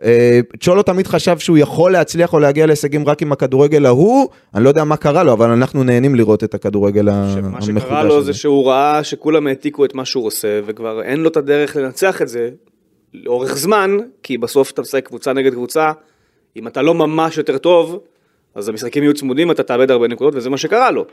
אה, 0.04 0.40
צ'ולו 0.60 0.82
תמיד 0.82 1.06
חשב 1.06 1.38
שהוא 1.38 1.58
יכול 1.58 1.92
להצליח 1.92 2.32
או 2.32 2.38
להגיע 2.38 2.66
להישגים 2.66 3.08
רק 3.08 3.22
עם 3.22 3.32
הכדורגל 3.32 3.86
ההוא, 3.86 4.28
אני 4.54 4.64
לא 4.64 4.68
יודע 4.68 4.84
מה 4.84 4.96
קרה 4.96 5.22
לו, 5.22 5.32
אבל 5.32 5.50
אנחנו 5.50 5.84
נהנים 5.84 6.14
לראות 6.14 6.44
את 6.44 6.54
הכדורגל 6.54 7.10
מה 7.10 7.32
המחודש 7.32 7.66
שקרה 7.66 8.04
לו 8.04 8.18
הזה. 8.18 8.26
זה 8.26 8.38
שהוא 8.38 8.66
ראה 8.66 9.04
שכולם 9.04 9.46
העתיקו 9.46 9.84
את 9.84 9.94
מה 9.94 10.04
שהוא 10.04 10.26
עושה, 10.26 10.60
וכבר 10.66 11.02
אין 11.02 11.20
לו 11.20 11.28
את 11.28 11.36
הדרך 11.36 11.76
לנצח 11.76 12.22
את 12.22 12.28
זה 12.28 12.50
לאורך 13.14 13.56
זמן, 13.56 13.96
כי 14.22 14.38
בסוף 14.38 14.70
אתה 14.70 14.82
משחק 14.82 15.06
קבוצה 15.06 15.32
נגד 15.32 15.52
קבוצה, 15.52 15.92
אם 16.56 16.66
אתה 16.66 16.82
לא 16.82 16.94
ממש 16.94 17.38
יותר 17.38 17.58
טוב, 17.58 18.00
אז 18.54 18.68
המשחקים 18.68 19.02
יהיו 19.02 19.14
צמודים, 19.14 19.50
אתה 19.50 19.62
תאבד 19.62 19.90
הרבה 19.90 20.08
נקודות, 20.08 20.34
וזה 20.34 20.50
מה 20.50 20.58
שקרה 20.58 20.90
לו. 20.90 21.04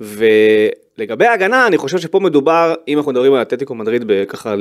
ולגבי 0.00 1.26
ההגנה, 1.26 1.66
אני 1.66 1.78
חושב 1.78 1.98
שפה 1.98 2.20
מדובר, 2.20 2.74
אם 2.88 2.98
אנחנו 2.98 3.12
מדברים 3.12 3.34
על 3.34 3.42
אתלטיקו 3.42 3.74
מדריד 3.74 4.10
ככה 4.28 4.54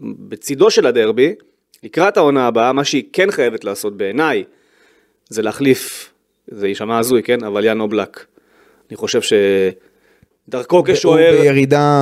בצידו 0.00 0.70
של 0.70 0.86
הדרבי, 0.86 1.34
לקראת 1.82 2.16
העונה 2.16 2.46
הבאה, 2.46 2.72
מה 2.72 2.84
שהיא 2.84 3.04
כן 3.12 3.30
חייבת 3.30 3.64
לעשות 3.64 3.96
בעיניי, 3.96 4.44
זה 5.28 5.42
להחליף, 5.42 6.12
זה 6.48 6.68
יישמע 6.68 6.98
הזוי, 6.98 7.22
כן? 7.22 7.44
אבל 7.44 7.64
יאן 7.64 7.80
אובלק. 7.80 8.24
אני 8.90 8.96
חושב 8.96 9.20
שדרכו 10.50 10.82
כשוער, 10.86 11.34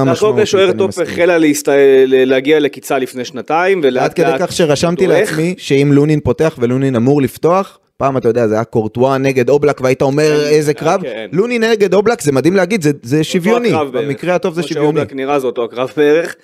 דרכו 0.06 0.34
כשוער 0.42 0.72
top. 0.72 0.98
החלה 0.98 1.38
להסת... 1.38 1.68
להגיע 2.06 2.60
לקיצה 2.60 2.98
לפני 2.98 3.24
שנתיים, 3.24 3.80
ועד 3.84 4.12
כדי 4.14 4.30
כך 4.38 4.52
שרשמתי. 4.52 5.06
לעצמי 5.06 5.54
שאם 5.58 5.90
לונין 5.92 6.20
פותח 6.20 6.54
ולונין 6.58 6.96
אמור 6.96 7.22
לפתוח, 7.22 7.78
פעם 7.96 8.16
אתה 8.16 8.28
יודע 8.28 8.46
זה 8.46 8.54
היה 8.54 8.64
קורטואה 8.64 9.18
נגד 9.18 9.48
אובלק 9.48 9.80
והיית 9.80 10.02
אומר 10.02 10.46
איזה 10.48 10.74
קרב, 10.74 11.02
כן. 11.02 11.28
לונין 11.32 11.64
נגד 11.64 11.94
אובלק 11.94 12.20
זה 12.22 12.32
מדהים 12.32 12.56
להגיד 12.56 12.82
זה- 12.82 12.90
זה 13.02 13.24
שוויוני. 13.24 13.72
במקרה 13.92 14.34
הטוב 14.34 14.54
זה 14.54 14.62
כמו 14.62 14.68
שוויוני. 14.68 14.86
שאובלק 14.98 15.12
נראה 15.14 15.38
זה 15.38 15.46
אותו 15.46 15.64
הקרב 15.64 15.92
בערך. 15.96 16.34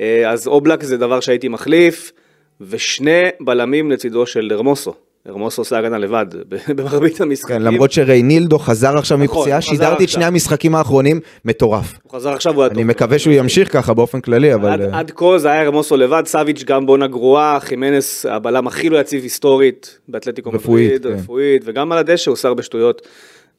אה, 0.00 0.30
אז 0.30 0.46
אובלק 0.46 0.82
זה 0.82 0.96
דבר 0.96 1.20
שהייתי 1.20 1.48
מחליף, 1.48 2.12
ושני 2.60 3.22
בלמים 3.40 3.90
לצידו 3.90 4.26
של 4.26 4.50
הרמוסו. 4.54 4.94
הרמוסו 5.26 5.62
עושה 5.62 5.78
הגנה 5.78 5.98
לבד 5.98 6.26
במרבית 6.76 7.20
המשחקים. 7.20 7.56
כן, 7.56 7.62
למרות 7.62 7.92
שריינילדו 7.92 8.58
חזר 8.58 8.98
עכשיו 8.98 9.18
נכון, 9.18 9.38
מפציעה, 9.38 9.60
שידרתי 9.60 10.04
את. 10.04 10.08
שני 10.08 10.24
המשחקים 10.24 10.74
האחרונים, 10.74 11.20
מטורף. 11.44 11.98
הוא 12.02 12.12
חזר 12.12 12.30
עכשיו, 12.32 12.54
הוא 12.54 12.62
היה 12.62 12.70
אני 12.70 12.82
טוב. 12.82 12.90
מקווה 12.90 13.18
שהוא 13.18 13.34
ימשיך 13.34 13.72
ככה 13.72 13.94
באופן 13.94 14.20
כללי, 14.20 14.54
אבל... 14.54 14.70
עד, 14.72 14.80
אה, 14.80 14.98
עד 14.98 15.10
כה 15.10 15.38
זה 15.38 15.50
היה 15.50 15.62
רמוסו 15.62 15.96
לבד, 15.96 16.22
סאביץ' 16.26 16.64
גם 16.64 16.86
בונה 16.86 17.06
גרועה, 17.06 17.60
חימנס 17.60 18.26
הבלם 18.26 18.66
הכי 18.66 18.88
לא 18.88 18.98
יציב 18.98 19.22
היסטורית 19.22 19.98
באתלטיקו 20.08 20.50
רפואית, 20.50 21.02
כן. 21.02 21.08
רפואית, 21.08 21.62
וגם 21.64 21.92
על 21.92 21.98
הדשא 21.98 22.30
הוא 22.30 22.36
שר 22.36 22.54
בשטויות. 22.54 23.02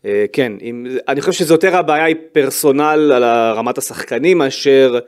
אה, 0.05 0.25
כן, 0.33 0.53
אם, 0.61 0.85
אני 1.07 1.21
חושב 1.21 1.31
שזה 1.31 1.53
יותר 1.53 1.75
הבעיה 1.77 2.05
היא 2.05 2.15
פרסונל 2.31 3.11
על 3.15 3.23
רמת 3.55 3.77
השחקנים 3.77 4.37
מאשר 4.37 4.99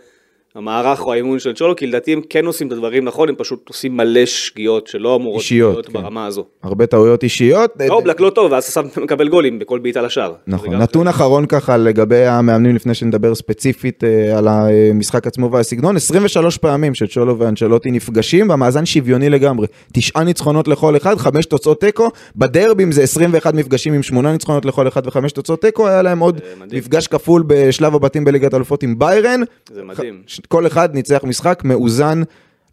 המערך 0.55 1.05
או 1.05 1.13
האימון 1.13 1.39
של 1.39 1.53
צ'ולו, 1.53 1.75
כי 1.75 1.88
לדעתי 1.88 2.13
הם 2.13 2.22
כן 2.29 2.45
עושים 2.45 2.67
את 2.67 2.72
הדברים 2.72 3.05
נכון, 3.05 3.29
הם 3.29 3.36
פשוט 3.36 3.69
עושים 3.69 3.98
מלא 3.98 4.25
שגיאות 4.25 4.88
שלא 4.88 5.15
אמורות 5.15 5.41
אישיות, 5.41 5.74
להיות 5.74 5.88
כן. 5.88 5.93
ברמה 5.93 6.25
הזו. 6.25 6.45
הרבה 6.63 6.86
טעויות 6.86 7.24
אישיות. 7.24 7.72
אה, 7.81 7.88
אובלק 7.89 8.19
לא 8.19 8.29
טוב, 8.29 8.51
ואז 8.51 8.77
אתה 8.77 9.01
מקבל 9.01 9.29
גולים 9.29 9.60
בכל 9.60 9.79
בעיטה 9.79 10.01
לשער. 10.01 10.33
נכון, 10.48 10.74
נתון 10.74 11.07
אחרון 11.07 11.45
ככה 11.45 11.77
לגבי 11.77 12.25
המאמנים 12.25 12.75
לפני 12.75 12.93
שנדבר 12.93 13.36
ספציפית 13.36 14.03
אה, 14.03 14.38
על 14.38 14.48
המשחק 14.48 15.27
עצמו 15.27 15.51
והסגנון, 15.51 15.95
23 15.95 16.57
פעמים 16.57 16.95
שצ'ולו 16.95 17.39
ואנצ'לוטי 17.39 17.91
נפגשים 17.91 18.48
במאזן 18.48 18.86
שוויוני 18.86 19.29
לגמרי, 19.29 19.67
תשעה 19.93 20.24
ניצחונות 20.24 20.67
לכל 20.67 20.98
אחד, 20.98 21.17
חמש 21.17 21.45
תוצאות 21.45 21.79
תיקו, 21.79 22.10
בדרבים 22.36 22.91
זה 22.91 23.03
21 23.03 23.53
מפגשים 23.53 23.93
עם 23.93 24.03
שמונה 24.03 24.31
ניצחונות 24.31 24.65
לכל 24.65 24.88
אחד 24.88 25.07
וחמש 25.07 25.31
תוצאות 25.31 25.62
תיקו, 25.62 25.88
היה 25.88 26.01
להם 26.01 26.19
עוד. 26.19 26.41
מפגש 26.72 27.07
כפול 27.07 27.43
בשלב 27.48 27.95
הבתים 27.95 28.25
בליגת 28.25 28.53
האלופות 28.53 28.83
עם 28.83 29.00
ביירן, 29.00 29.41
זה 29.74 29.83
מדהים. 29.83 30.22
ש- 30.43 30.47
כל 30.47 30.67
אחד 30.67 30.95
ניצח 30.95 31.19
משחק 31.23 31.62
מאוזן 31.65 32.21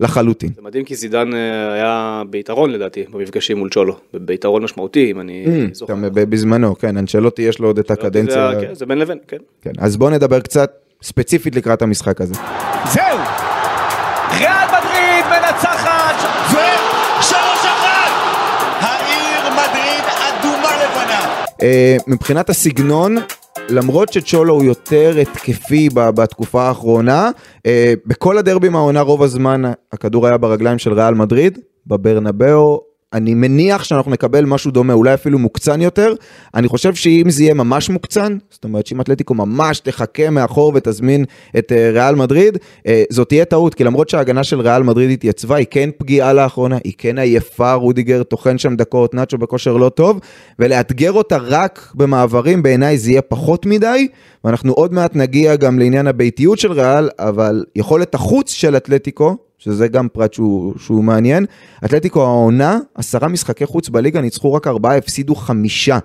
לחלוטין. 0.00 0.50
זה 0.56 0.62
מדהים 0.62 0.84
כי 0.84 0.94
זידן 0.94 1.34
אה, 1.34 1.72
היה 1.72 2.22
ביתרון 2.30 2.70
לדעתי 2.70 3.04
במפגשים 3.10 3.58
מול 3.58 3.68
צ'ולו, 3.70 3.96
ביתרון 4.14 4.62
משמעותי 4.62 5.10
אם 5.10 5.20
אני 5.20 5.44
זוכר. 5.72 5.92
גם 5.92 6.02
ב- 6.02 6.20
בזמנו, 6.30 6.78
כן, 6.78 6.96
אנצ'לוטי 6.96 7.42
יש 7.42 7.58
לו 7.58 7.66
עוד 7.66 7.78
את 7.78 7.90
הקדנציה, 7.90 8.50
זה- 8.60 8.66
כן, 8.66 8.74
זה 8.74 8.86
בין 8.86 8.98
לבין, 8.98 9.18
כן. 9.28 9.36
כן, 9.62 9.70
אז 9.78 9.96
בואו 9.96 10.10
נדבר 10.10 10.40
קצת 10.40 10.70
ספציפית 11.02 11.56
לקראת 11.56 11.82
המשחק 11.82 12.20
הזה. 12.20 12.34
זהו! 12.92 13.18
ריאל 14.38 14.66
מדריד 14.68 15.24
מנצחת! 15.30 16.14
ושלוש 16.50 17.34
אחת! 17.64 18.10
העיר 18.80 19.52
מדריד 19.52 20.04
אדומה 20.28 20.68
לפניו. 20.84 21.30
אה, 21.62 21.96
מבחינת 22.06 22.50
הסגנון, 22.50 23.16
למרות 23.70 24.12
שצ'ולו 24.12 24.54
הוא 24.54 24.64
יותר 24.64 25.18
התקפי 25.22 25.88
בתקופה 25.94 26.62
האחרונה, 26.62 27.30
אה, 27.66 27.94
בכל 28.06 28.38
הדרבים 28.38 28.76
העונה 28.76 29.00
רוב 29.00 29.22
הזמן 29.22 29.62
הכדור 29.92 30.26
היה 30.26 30.38
ברגליים 30.38 30.78
של 30.78 30.92
ריאל 30.92 31.14
מדריד, 31.14 31.58
בברנבאו. 31.86 32.89
אני 33.12 33.34
מניח 33.34 33.84
שאנחנו 33.84 34.10
נקבל 34.10 34.44
משהו 34.44 34.70
דומה, 34.70 34.92
אולי 34.92 35.14
אפילו 35.14 35.38
מוקצן 35.38 35.80
יותר. 35.80 36.14
אני 36.54 36.68
חושב 36.68 36.94
שאם 36.94 37.30
זה 37.30 37.42
יהיה 37.42 37.54
ממש 37.54 37.90
מוקצן, 37.90 38.38
זאת 38.50 38.64
אומרת 38.64 38.86
שאם 38.86 39.00
אתלטיקו 39.00 39.34
ממש 39.34 39.80
תחכה 39.80 40.30
מאחור 40.30 40.72
ותזמין 40.74 41.24
את 41.58 41.72
אה, 41.72 41.90
ריאל 41.90 42.14
מדריד, 42.14 42.58
אה, 42.86 43.02
זאת 43.10 43.28
תהיה 43.28 43.44
טעות, 43.44 43.74
כי 43.74 43.84
למרות 43.84 44.08
שההגנה 44.08 44.44
של 44.44 44.60
ריאל 44.60 44.82
מדריד 44.82 45.10
התייצבה, 45.10 45.56
היא 45.56 45.66
כן 45.70 45.90
פגיעה 45.98 46.32
לאחרונה, 46.32 46.78
היא 46.84 46.92
כן 46.98 47.18
עייפה, 47.18 47.72
רודיגר 47.72 48.22
טוחן 48.22 48.58
שם 48.58 48.76
דקות, 48.76 49.14
נאצ'ו 49.14 49.38
בכושר 49.38 49.76
לא 49.76 49.88
טוב, 49.88 50.20
ולאתגר 50.58 51.12
אותה 51.12 51.36
רק 51.36 51.92
במעברים, 51.94 52.62
בעיניי 52.62 52.98
זה 52.98 53.10
יהיה 53.10 53.22
פחות 53.22 53.66
מדי, 53.66 54.08
ואנחנו 54.44 54.72
עוד 54.72 54.92
מעט 54.92 55.16
נגיע 55.16 55.56
גם 55.56 55.78
לעניין 55.78 56.06
הביתיות 56.06 56.58
של 56.58 56.72
ריאל, 56.72 57.08
אבל 57.18 57.64
יכולת 57.76 58.14
החוץ 58.14 58.52
של 58.52 58.76
אתלטיקו, 58.76 59.36
שזה 59.60 59.88
גם 59.88 60.08
פרט 60.08 60.32
שהוא, 60.32 60.74
שהוא 60.78 61.04
מעניין, 61.04 61.46
אתלטיקו 61.84 62.22
העונה, 62.22 62.78
עשרה 62.94 63.28
משחקי 63.28 63.66
חוץ 63.66 63.88
בליגה, 63.88 64.20
ניצחו 64.20 64.52
רק 64.52 64.66
ארבעה, 64.66 64.96
הפסידו 64.96 65.34
חמישה. 65.34 65.98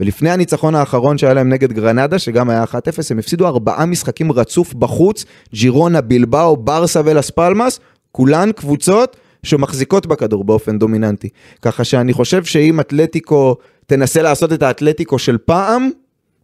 ולפני 0.00 0.30
הניצחון 0.30 0.74
האחרון 0.74 1.18
שהיה 1.18 1.34
להם 1.34 1.48
נגד 1.48 1.72
גרנדה, 1.72 2.18
שגם 2.18 2.50
היה 2.50 2.64
1-0, 2.64 2.74
הם 3.10 3.18
הפסידו 3.18 3.46
ארבעה 3.46 3.86
משחקים 3.86 4.32
רצוף 4.32 4.74
בחוץ, 4.74 5.24
ג'ירונה, 5.54 6.00
בלבאו, 6.00 6.56
ברסה 6.56 7.00
ולס 7.04 7.30
פלמאס, 7.30 7.80
כולן 8.12 8.52
קבוצות 8.52 9.16
שמחזיקות 9.42 10.06
בכדור 10.06 10.44
באופן 10.44 10.78
דומיננטי. 10.78 11.28
ככה 11.62 11.84
שאני 11.84 12.12
חושב 12.12 12.44
שאם 12.44 12.80
אתלטיקו 12.80 13.56
תנסה 13.86 14.22
לעשות 14.22 14.52
את 14.52 14.62
האתלטיקו 14.62 15.18
של 15.18 15.38
פעם, 15.38 15.90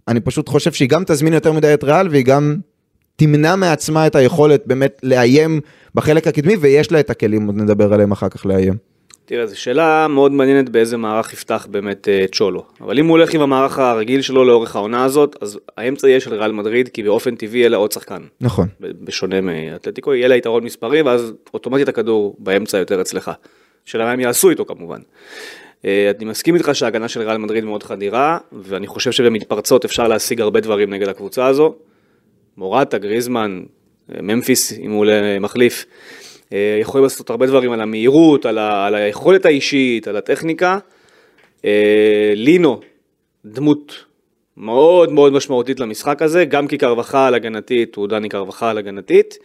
אני 0.08 0.20
פשוט 0.20 0.48
חושב 0.48 0.72
שהיא 0.72 0.88
גם 0.88 1.04
תזמין 1.06 1.32
יותר 1.32 1.52
מדי 1.52 1.74
את 1.74 1.84
ריאל 1.84 2.08
והיא 2.08 2.24
גם 2.24 2.56
תמנע 3.16 3.56
מעצמה 3.56 4.06
את 4.06 4.14
היכולת 4.14 4.62
באמת 4.66 5.00
לאיים 5.02 5.60
בחלק 5.96 6.26
הקדמי, 6.26 6.56
ויש 6.56 6.92
לה 6.92 7.00
את 7.00 7.10
הכלים, 7.10 7.46
עוד 7.46 7.56
נדבר 7.56 7.92
עליהם 7.92 8.12
אחר 8.12 8.28
כך 8.28 8.46
לאיים. 8.46 8.74
תראה, 9.24 9.46
זו 9.46 9.60
שאלה 9.60 10.08
מאוד 10.08 10.32
מעניינת 10.32 10.68
באיזה 10.68 10.96
מערך 10.96 11.32
יפתח 11.32 11.66
באמת 11.70 12.08
אה, 12.08 12.24
צ'ולו. 12.32 12.64
אבל 12.80 12.98
אם 12.98 13.06
הוא 13.06 13.16
הולך 13.16 13.34
עם 13.34 13.40
המערך 13.40 13.78
הרגיל 13.78 14.22
שלו 14.22 14.44
לאורך 14.44 14.76
העונה 14.76 15.04
הזאת, 15.04 15.36
אז 15.40 15.58
האמצע 15.76 16.08
יהיה 16.08 16.20
של 16.20 16.34
ריאל 16.34 16.52
מדריד, 16.52 16.88
כי 16.88 17.02
באופן 17.02 17.36
טבעי 17.36 17.58
יהיה 17.58 17.68
לה 17.68 17.76
עוד 17.76 17.92
שחקן. 17.92 18.22
נכון. 18.40 18.68
בשונה 18.80 19.40
מאתלטיקו, 19.40 20.14
יהיה 20.14 20.28
לה 20.28 20.36
יתרון 20.36 20.64
מספרי, 20.64 21.02
ואז 21.02 21.32
אוטומטית 21.54 21.88
הכדור 21.88 22.36
באמצע 22.38 22.78
יותר 22.78 23.00
אצלך. 23.00 23.30
שאלה 23.84 24.04
מה 24.04 24.10
הם 24.10 24.20
יעשו 24.20 24.50
איתו 24.50 24.64
כמובן. 24.64 25.00
אה, 25.84 26.10
אני 26.16 26.24
מסכים 26.24 26.54
איתך 26.54 26.70
שההגנה 26.72 27.08
של 27.08 27.20
ריאל 27.20 27.38
מדריד 27.38 27.64
מאוד 27.64 27.82
חדירה, 27.82 28.38
ואני 28.52 28.86
חושב 28.86 29.12
שבמתפרצות 29.12 29.84
אפשר 29.84 30.08
להשיג 30.08 30.40
הרבה 30.40 30.60
דברים 30.60 30.92
נגד 30.92 31.08
הקבוצה 31.08 31.46
הזו. 31.46 31.74
מורטה, 32.56 32.98
גריזמן, 32.98 33.62
ממפיס, 34.08 34.72
אם 34.78 34.90
הוא 34.90 35.06
מחליף, 35.40 35.86
אה, 36.52 36.78
יכולים 36.80 37.02
לעשות 37.02 37.30
הרבה 37.30 37.46
דברים 37.46 37.72
על 37.72 37.80
המהירות, 37.80 38.46
על, 38.46 38.58
ה, 38.58 38.86
על 38.86 38.94
היכולת 38.94 39.46
האישית, 39.46 40.08
על 40.08 40.16
הטכניקה. 40.16 40.78
אה, 41.64 42.32
לינו, 42.34 42.80
דמות 43.44 44.04
מאוד 44.56 45.12
מאוד 45.12 45.32
משמעותית 45.32 45.80
למשחק 45.80 46.22
הזה, 46.22 46.44
גם 46.44 46.68
כי 46.68 46.78
קרבחל 46.78 47.34
הגנתית 47.34 47.94
הוא 47.94 48.08
דני 48.08 48.28
קרבחל 48.28 48.78
הגנתית, 48.78 49.38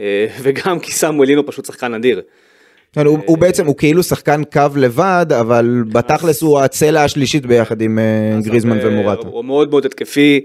אה, 0.00 0.26
וגם 0.42 0.78
כי 0.78 0.92
סמואל 0.92 1.28
לינו 1.28 1.46
פשוט 1.46 1.64
שחקן 1.64 1.94
אדיר. 1.94 2.22
כן, 2.92 3.06
הוא, 3.06 3.18
הוא 3.26 3.38
בעצם, 3.38 3.66
הוא 3.66 3.76
כאילו 3.76 4.02
שחקן 4.02 4.42
קו 4.52 4.66
לבד, 4.76 5.26
אבל 5.40 5.82
בתכלס 5.92 6.42
הוא 6.42 6.60
הצלע 6.60 7.04
השלישית 7.04 7.46
ביחד 7.46 7.80
עם 7.80 7.98
גריזמן 8.42 8.78
ומורטה. 8.82 9.28
הוא 9.28 9.44
מאוד 9.44 9.70
מאוד 9.70 9.86
התקפי, 9.86 10.40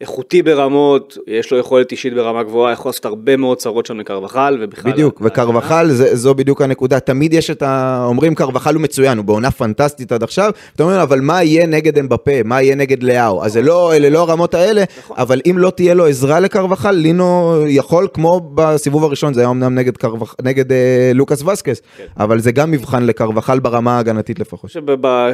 איכותי 0.00 0.42
ברמות, 0.42 1.18
יש 1.26 1.52
לו 1.52 1.58
יכולת 1.58 1.92
אישית 1.92 2.14
ברמה 2.14 2.42
גבוהה, 2.42 2.72
יכול 2.72 2.88
לעשות 2.88 3.04
הרבה 3.04 3.36
מאוד 3.36 3.58
צרות 3.58 3.86
שם 3.86 3.98
לקרבחל, 3.98 4.58
ובכלל... 4.60 4.92
בדיוק, 4.92 5.20
וקרבחל 5.24 5.88
זה, 5.90 6.16
זו 6.16 6.34
בדיוק 6.34 6.62
הנקודה, 6.62 7.00
תמיד 7.00 7.32
יש 7.34 7.50
את 7.50 7.62
ה... 7.62 8.04
אומרים 8.08 8.34
קרבחל 8.34 8.74
הוא 8.74 8.82
מצוין, 8.82 9.18
הוא 9.18 9.24
בעונה 9.24 9.50
פנטסטית 9.50 10.12
עד 10.12 10.22
עכשיו, 10.22 10.50
אתה 10.76 10.82
אומר 10.82 11.02
אבל 11.02 11.20
מה 11.20 11.42
יהיה 11.42 11.66
נגד 11.66 11.98
אמבפה, 11.98 12.42
מה 12.44 12.62
יהיה 12.62 12.74
נגד 12.74 13.02
לאהו, 13.02 13.42
אז 13.42 13.52
זה 13.52 13.62
לא, 13.62 13.94
אלה 13.94 14.10
לא 14.10 14.18
הרמות 14.18 14.54
האלה, 14.54 14.84
אבל 15.10 15.40
אם 15.50 15.58
לא 15.58 15.70
תהיה 15.70 15.94
לו 15.94 16.06
עזרה 16.06 16.40
לקרבחל, 16.40 16.90
לינו 16.90 17.62
יכול, 17.68 18.08
כמו 18.14 18.40
בסיבוב 18.54 19.04
הראשון, 19.04 19.34
זה 19.34 19.40
היה 19.40 19.50
אמנם 19.50 19.74
נגד, 19.74 19.96
קרבח... 19.96 20.34
נגד 20.42 20.72
אה, 20.72 21.10
לוקאס 21.14 21.42
וסקס, 21.42 21.82
אבל 22.18 22.38
זה 22.38 22.52
גם 22.52 22.70
מבחן 22.70 23.02
לקרבחל 23.02 23.58
ברמה 23.58 23.96
ההגנתית 23.96 24.38
לפחות. 24.38 24.70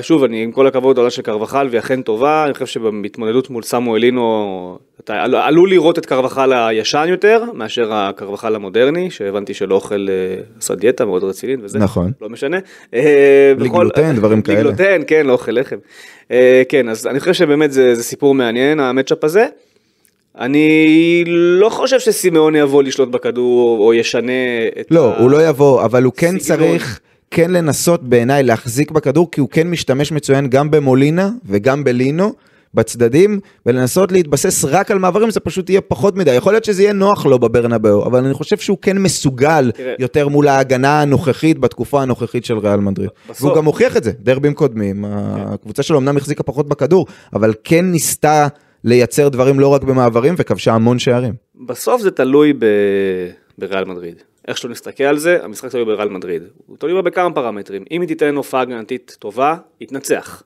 שוב, 0.03 0.25
אני 0.25 0.43
עם 0.43 0.53
כל 0.53 0.67
הכבוד 0.67 0.99
העולה 0.99 1.11
של 1.11 1.23
קרבחל, 1.23 1.69
והיא 1.71 1.79
אכן 1.79 2.03
טובה, 2.03 2.45
אני 2.45 2.55
חושב 2.55 2.67
שבהתמודדות 2.67 3.50
מול 3.50 3.62
סמואלינו, 3.62 4.48
אתה 5.05 5.23
על- 5.23 5.35
עלול 5.35 5.71
לראות 5.71 5.99
את 5.99 6.07
קרבחל 6.07 6.52
הישן 6.52 7.07
יותר, 7.09 7.43
מאשר 7.55 7.93
הקרבחל 7.95 8.55
המודרני, 8.55 9.11
שהבנתי 9.11 9.55
שלא 9.55 9.75
אוכל, 9.75 10.07
אה, 10.11 10.14
עשה 10.59 10.75
דיאטה 10.75 11.05
מאוד 11.05 11.25
רצינית 11.25 11.59
וזה. 11.62 11.78
נכון. 11.78 12.12
לא 12.21 12.28
משנה. 12.28 12.59
אה, 12.95 13.52
בלי 13.59 13.69
בכל- 13.69 13.78
גלוטן, 13.78 14.17
דברים 14.17 14.43
בלי 14.43 14.47
כאלה. 14.57 14.62
גלוטן, 14.62 15.02
כן, 15.07 15.26
לא 15.26 15.33
אוכל 15.33 15.52
לחם. 15.52 15.76
אה, 16.31 16.62
כן, 16.69 16.88
אז 16.88 17.07
אני 17.07 17.21
חושב 17.21 17.33
שבאמת 17.33 17.73
זה, 17.73 17.95
זה 17.95 18.02
סיפור 18.02 18.35
מעניין, 18.35 18.81
המצ'אפ 18.81 19.25
הזה. 19.25 19.47
אני 20.38 21.25
לא 21.26 21.69
חושב 21.69 22.00
שסימאוני 22.00 22.59
יבוא 22.59 22.83
לשלוט 22.83 23.09
בכדור, 23.09 23.78
או 23.87 23.95
ישנה 23.95 24.33
את 24.81 24.87
לא, 24.90 25.12
ה... 25.14 25.19
הוא 25.21 25.31
לא 25.31 25.49
יבוא, 25.49 25.85
אבל 25.85 26.02
הוא 26.05 26.12
כן 26.17 26.38
סגנון. 26.38 26.69
צריך 26.69 27.00
כן 27.31 27.50
לנסות 27.50 28.02
בעיניי 28.02 28.43
להחזיק 28.43 28.90
בכדור, 28.90 29.31
כי 29.31 29.40
הוא 29.40 29.49
כן 29.49 29.71
משתמש 29.71 30.12
מצוין 30.12 30.49
גם 30.49 30.71
במולינה 30.71 31.28
וגם 31.47 31.85
בלינו. 31.85 32.33
בצדדים, 32.75 33.41
ולנסות 33.67 34.13
להתבסס 34.13 34.65
רק 34.65 34.91
על 34.91 34.99
מעברים, 34.99 35.31
זה 35.31 35.41
פשוט 35.41 35.71
יהיה 35.71 35.81
פחות 35.81 36.17
מדי. 36.17 36.31
יכול 36.35 36.53
להיות 36.53 36.65
שזה 36.65 36.83
יהיה 36.83 36.93
נוח 36.93 37.27
לו 37.27 37.39
בברנבאו, 37.39 38.07
אבל 38.07 38.25
אני 38.25 38.35
חושב 38.35 38.57
שהוא 38.57 38.79
כן 38.83 38.99
מסוגל 38.99 39.71
תראה. 39.75 39.95
יותר 39.99 40.29
מול 40.29 40.49
ההגנה 40.49 41.03
הנוכחית 41.03 41.59
בתקופה 41.59 42.03
הנוכחית 42.03 42.45
של 42.45 42.59
ריאל 42.59 42.81
מדריד. 42.81 43.09
בסוף- 43.31 43.43
והוא 43.43 43.57
גם 43.57 43.65
הוכיח 43.65 43.97
את 43.97 44.05
זה, 44.05 44.13
דרבים 44.21 44.55
קודמים. 44.55 45.05
הקבוצה 45.09 45.83
שלו 45.83 45.99
אמנם 45.99 46.17
החזיקה 46.17 46.43
פחות 46.43 46.69
בכדור, 46.69 47.07
אבל 47.35 47.55
כן 47.65 47.85
ניסתה 47.85 48.49
לייצר 48.85 49.29
דברים 49.29 49.61
לא 49.61 49.69
רק 49.69 49.83
במעברים, 49.83 50.35
וכבשה 50.39 50.73
המון 50.73 50.99
שערים. 50.99 51.35
בסוף 51.67 52.03
זה 52.03 52.11
תלוי 52.11 52.53
ב... 52.53 52.65
בריאל 53.59 53.85
מדריד. 53.85 54.15
איך 54.49 54.59
שלא 54.59 54.71
נסתכל 54.71 55.05
על 55.05 55.19
זה, 55.19 55.39
המשחק 55.45 55.71
תלוי 55.71 55.85
בריאל 55.85 56.09
מדריד. 56.09 56.43
הוא 56.67 56.77
תלוי 56.77 56.95
בה 56.95 57.03
בכמה 57.03 57.35
פרמטרים. 57.35 57.85
אם 57.91 58.01
היא 58.01 58.09
תיתן 58.09 58.35
הופעה 58.35 58.61
הגנתית 58.61 59.17
טובה, 59.19 59.57
היא 59.81 59.89
תנצח. 59.89 60.43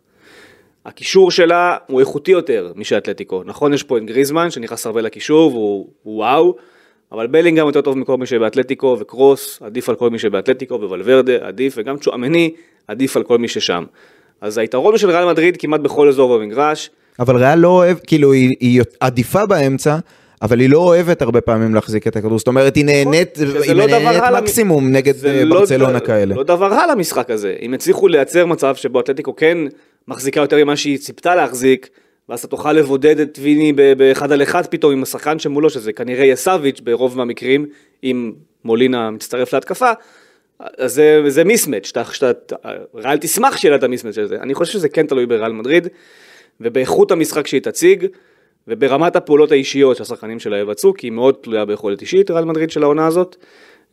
הקישור 0.87 1.31
שלה 1.31 1.77
הוא 1.87 2.01
איכותי 2.01 2.31
יותר 2.31 2.73
משל 2.77 2.97
אתלטיקו. 2.97 3.43
נכון, 3.47 3.75
יש 3.75 3.83
פה 3.83 3.99
את 3.99 4.05
גריזמן 4.05 4.51
שנכנס 4.51 4.87
הרבה 4.87 5.01
לקישור 5.01 5.55
והוא 5.55 5.87
הוא 6.03 6.17
וואו, 6.19 6.55
אבל 7.13 7.27
בלינגהם 7.27 7.67
יותר 7.67 7.81
טוב 7.81 7.99
מכל 7.99 8.17
מי 8.17 8.27
שבאתלטיקו, 8.27 8.97
וקרוס 9.01 9.59
עדיף 9.63 9.89
על 9.89 9.95
כל 9.95 10.11
מי 10.11 10.19
שבאתלטיקו, 10.19 10.75
וולברדה 10.75 11.33
עדיף, 11.41 11.75
וגם 11.77 11.97
צ'ואמני 11.99 12.51
עדיף 12.89 13.17
על 13.17 13.23
כל 13.23 13.39
מי 13.39 13.49
ששם. 13.49 13.85
אז 14.41 14.59
היתרון 14.59 14.99
של 14.99 15.11
ריאל 15.11 15.25
מדריד 15.27 15.57
כמעט 15.57 15.81
בכל 15.81 16.09
אזור 16.09 16.39
במגרש, 16.39 16.91
אבל 17.19 17.37
ריאל 17.37 17.59
לא 17.59 17.69
אוהב, 17.69 17.97
כאילו 18.07 18.33
היא, 18.33 18.51
היא 18.61 18.83
עדיפה 19.01 19.47
באמצע, 19.47 19.97
אבל 20.43 20.61
היא 20.61 20.71
לא 20.71 20.79
אוהבת 20.79 21.23
הרבה 21.23 21.41
פעמים 21.41 21.75
להחזיק 21.75 22.07
את 22.07 22.17
הכדור, 22.17 22.39
זאת 22.39 22.47
אומרת 22.49 22.77
היא 22.77 22.85
נהנית, 22.85 23.35
שזה 23.37 23.59
היא 23.65 23.73
לא 23.73 23.87
נהנית 23.87 24.21
רע 24.23 24.31
למ- 24.31 24.43
מקסימום 24.43 24.89
נגד 24.93 25.15
זה 25.17 25.29
אה, 25.31 25.45
לא 25.45 25.59
ברצלונה 25.61 25.99
ד- 25.99 26.03
כאלה. 26.07 26.35
לא 26.35 26.43
דבר 26.43 26.67
רע 26.67 26.87
למשחק 26.93 27.31
הזה. 27.31 27.57
אם 27.63 27.75
הצליחו 27.75 28.09
לייצר 28.09 28.47
מצב 28.47 28.75
שבו 28.77 29.01
אתלטיקו 29.01 29.37
כן 29.37 29.59
מחזיקה 30.09 30.41
יותר 30.41 30.65
ממה 30.65 30.77
שהיא 30.77 30.99
ציפתה 30.99 31.35
להחזיק, 31.35 31.89
ואז 32.29 32.39
אתה 32.39 32.49
תוכל 32.49 32.73
לבודד 32.73 33.21
את 33.21 33.39
ויני 33.43 33.73
באחד 33.73 34.33
על 34.33 34.43
אחד 34.43 34.67
פתאום 34.67 34.93
עם 34.93 35.03
השחקן 35.03 35.39
שמולו, 35.39 35.71
שזה 35.71 35.93
כנראה 35.93 36.25
יהיה 36.25 36.37
סאביץ' 36.37 36.81
ברוב 36.81 37.17
מהמקרים, 37.17 37.67
אם 38.05 38.33
מולינה 38.65 39.11
מצטרף 39.11 39.53
להתקפה, 39.53 39.93
אז 40.79 40.93
זה, 40.93 41.23
זה 41.29 41.45
מיסמץ', 41.45 41.87
שאתה, 41.87 42.05
שאתה, 42.05 42.49
ריאל 42.95 43.19
תשמח 43.19 43.57
שיהיה 43.57 43.71
לה 43.71 43.77
את 43.77 43.83
המיסמץ' 43.83 44.19
הזה. 44.19 44.37
אני 44.37 44.55
חושב 44.55 44.73
שזה 44.73 44.89
כן 44.89 45.07
תלוי 45.07 45.27
בריאל 45.27 45.53
מדריד, 45.53 45.89
ובאיכות 46.61 47.11
המשחק 47.11 47.47
שהיא 47.47 47.61
תציג, 47.61 48.07
וברמת 48.69 49.17
הפעולות 49.17 49.53
האישיות 49.53 49.97
שהשחקנים 49.97 50.41
שלה 50.41 50.59
יבצעו, 50.59 50.95
כי 50.95 51.07
היא 51.07 51.13
מאוד 51.13 51.35
תלויה 51.43 51.65
ביכולת 51.65 52.01
אישית, 52.01 52.31
ריאל 52.31 52.45
מדריד 52.45 52.71
של 52.71 52.83
העונה 52.83 53.07
הזאת. 53.07 53.37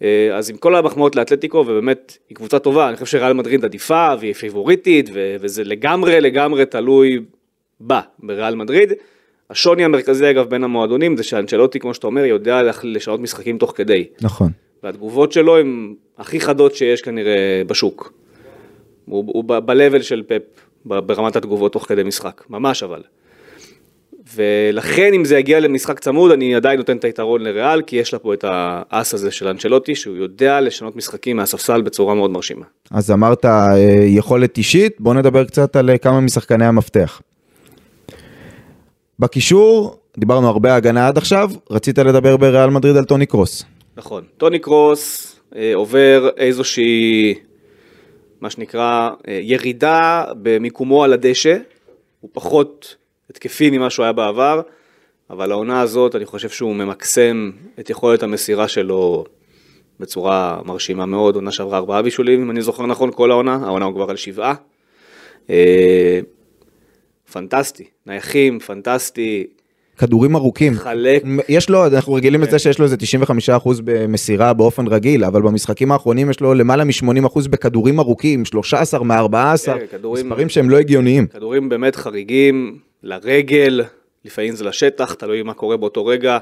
אה, 0.04 0.38
אז 0.38 0.50
עם 0.50 0.58
כל 0.58 0.76
המחמאות 0.76 1.16
לאתלטיקו, 1.16 1.58
ובאמת 1.58 2.18
היא 2.30 2.36
קבוצה 2.36 2.60
טובה, 2.60 2.90
אני 2.90 2.96
חושב 2.96 3.06
שריאל 3.06 3.34
מדריד 3.34 3.66
עדיפה, 3.66 4.14
והיא 4.20 4.34
פיבוריטית, 4.34 5.10
ו- 5.14 5.36
וזה 5.40 5.64
לגמרי 5.64 6.22
לגמרי 6.22 6.66
תלוי 6.66 7.20
בה, 7.80 8.02
בריאל 8.20 8.56
מדריד. 8.56 8.94
השוני 9.50 9.84
המרכזי 9.84 10.30
אגב 10.30 10.50
בין 10.50 10.64
המועדונים 10.64 11.18
זה 11.18 11.24
שאנצ'לוטי, 11.24 11.80
כמו 11.80 11.94
שאתה 11.94 12.08
אומר, 12.08 12.26
יודע 12.26 12.62
לשנות 12.84 13.20
משחקים 13.20 13.58
תוך 13.58 13.74
כדי. 13.76 14.06
נכון. 14.22 14.52
והתגובות 14.84 15.32
שלו 15.32 15.58
הן 15.58 15.94
הכי 16.18 16.40
חדות 16.40 16.76
שיש 16.76 17.02
כנראה 17.02 17.62
בשוק. 17.68 18.14
הוא, 19.06 19.24
הוא 19.28 19.44
ב-level 19.44 20.02
של 20.02 20.24
פפ, 20.28 20.42
ברמת 20.86 21.36
התגובות 21.36 21.74
תוך 21.74 21.88
כדי 21.88 22.04
משחק, 22.04 22.44
ממש 22.50 22.84
אבל. 22.84 23.02
ולכן 24.36 25.14
אם 25.14 25.26
זה 25.26 25.38
יגיע 25.38 25.60
למשחק 25.60 26.00
צמוד, 26.00 26.32
אני 26.32 26.56
עדיין 26.56 26.78
נותן 26.78 26.98
את 26.98 27.04
היתרון 27.04 27.42
לריאל, 27.42 27.82
כי 27.82 27.96
יש 27.96 28.14
לה 28.14 28.20
פה 28.20 28.34
את 28.34 28.46
האס 28.48 29.14
הזה 29.14 29.32
של 29.32 29.48
אנצ'לוטי, 29.48 29.96
שהוא 29.96 30.16
יודע 30.16 30.62
לשנות 30.62 30.96
משחקים 30.96 31.38
מהספסל 31.38 31.82
בצורה 31.82 32.16
מאוד 32.16 32.32
מרשימה. 32.32 32.66
אז 32.92 33.12
אמרת 33.12 33.46
אה, 33.46 33.78
יכולת 34.06 34.58
אישית, 34.58 35.02
בוא 35.02 35.14
נדבר 35.14 35.44
קצת 35.46 35.76
על 35.76 35.90
אה, 35.90 35.98
כמה 35.98 36.20
משחקני 36.20 36.66
המפתח. 36.66 37.22
בקישור, 39.20 40.00
דיברנו 40.18 40.48
הרבה 40.48 40.76
הגנה 40.76 41.08
עד 41.08 41.18
עכשיו, 41.18 41.50
רצית 41.72 41.98
לדבר 41.98 42.38
בריאל 42.38 42.70
מדריד 42.70 42.98
על 42.98 43.04
טוני 43.04 43.26
קרוס. 43.26 43.64
נכון. 43.98 44.24
טוני 44.38 44.60
קרוס 44.60 45.36
אה, 45.56 45.72
עובר 45.76 46.30
איזושהי, 46.38 47.34
מה 48.42 48.50
שנקרא, 48.50 49.10
ירידה 49.28 50.24
במיקומו 50.42 51.04
על 51.04 51.14
הדשא. 51.14 51.58
הוא 52.22 52.30
פחות 52.34 52.96
התקפי 53.30 53.70
ממה 53.70 53.90
שהוא 53.90 54.04
היה 54.04 54.14
בעבר, 54.14 54.62
אבל 55.30 55.52
העונה 55.52 55.82
הזאת, 55.82 56.16
אני 56.16 56.26
חושב 56.26 56.50
שהוא 56.50 56.76
ממקסם 56.76 57.52
את 57.80 57.90
יכולת 57.90 58.24
המסירה 58.24 58.68
שלו 58.68 59.26
בצורה 60.00 60.62
מרשימה 60.66 61.06
מאוד. 61.06 61.36
עונה 61.36 61.52
שעברה 61.52 61.78
ארבעה 61.78 62.02
בישולים, 62.02 62.42
אם 62.42 62.52
אני 62.52 62.62
זוכר 62.62 62.86
נכון, 62.86 63.12
כל 63.12 63.32
העונה. 63.32 63.60
העונה 63.64 63.86
הוא 63.86 63.94
כבר 63.94 64.10
על 64.10 64.16
שבעה. 64.16 64.54
אה, 65.50 66.20
פנטסטי. 67.32 67.84
נייחים, 68.06 68.60
פנטסטי. 68.60 69.48
כדורים 69.98 70.36
ארוכים. 70.36 70.74
חלק. 70.74 71.24
יש 71.50 71.70
לו, 71.70 71.88
אנחנו 71.88 72.14
רגילים 72.14 72.42
לזה 72.42 72.60
שיש 72.60 72.80
לו 72.80 72.86
איזה 72.86 72.96
95% 73.66 73.82
במסירה 73.84 74.54
באופן 74.54 74.88
רגיל, 74.88 75.24
אבל 75.24 75.42
במשחקים 75.42 75.92
האחרונים 75.92 76.30
יש 76.30 76.40
לו 76.40 76.54
למעלה 76.54 76.84
מ-80% 76.84 77.50
בכדורים 77.50 78.00
ארוכים, 78.00 78.46
13 78.46 79.04
מ-14, 79.04 79.36
כן, 79.66 79.98
מספרים 80.14 80.50
שהם 80.50 80.70
לא 80.70 80.78
הגיוניים. 80.78 81.28
כדורים 81.28 81.70
באמת 81.70 81.96
חריגים, 81.96 82.78
לרגל, 83.04 83.82
לפעמים 84.26 84.56
זה 84.56 84.64
לשטח, 84.64 85.14
תלוי 85.14 85.44
מה 85.44 85.54
קורה 85.54 85.78
באותו 85.78 86.06
רגע. 86.06 86.38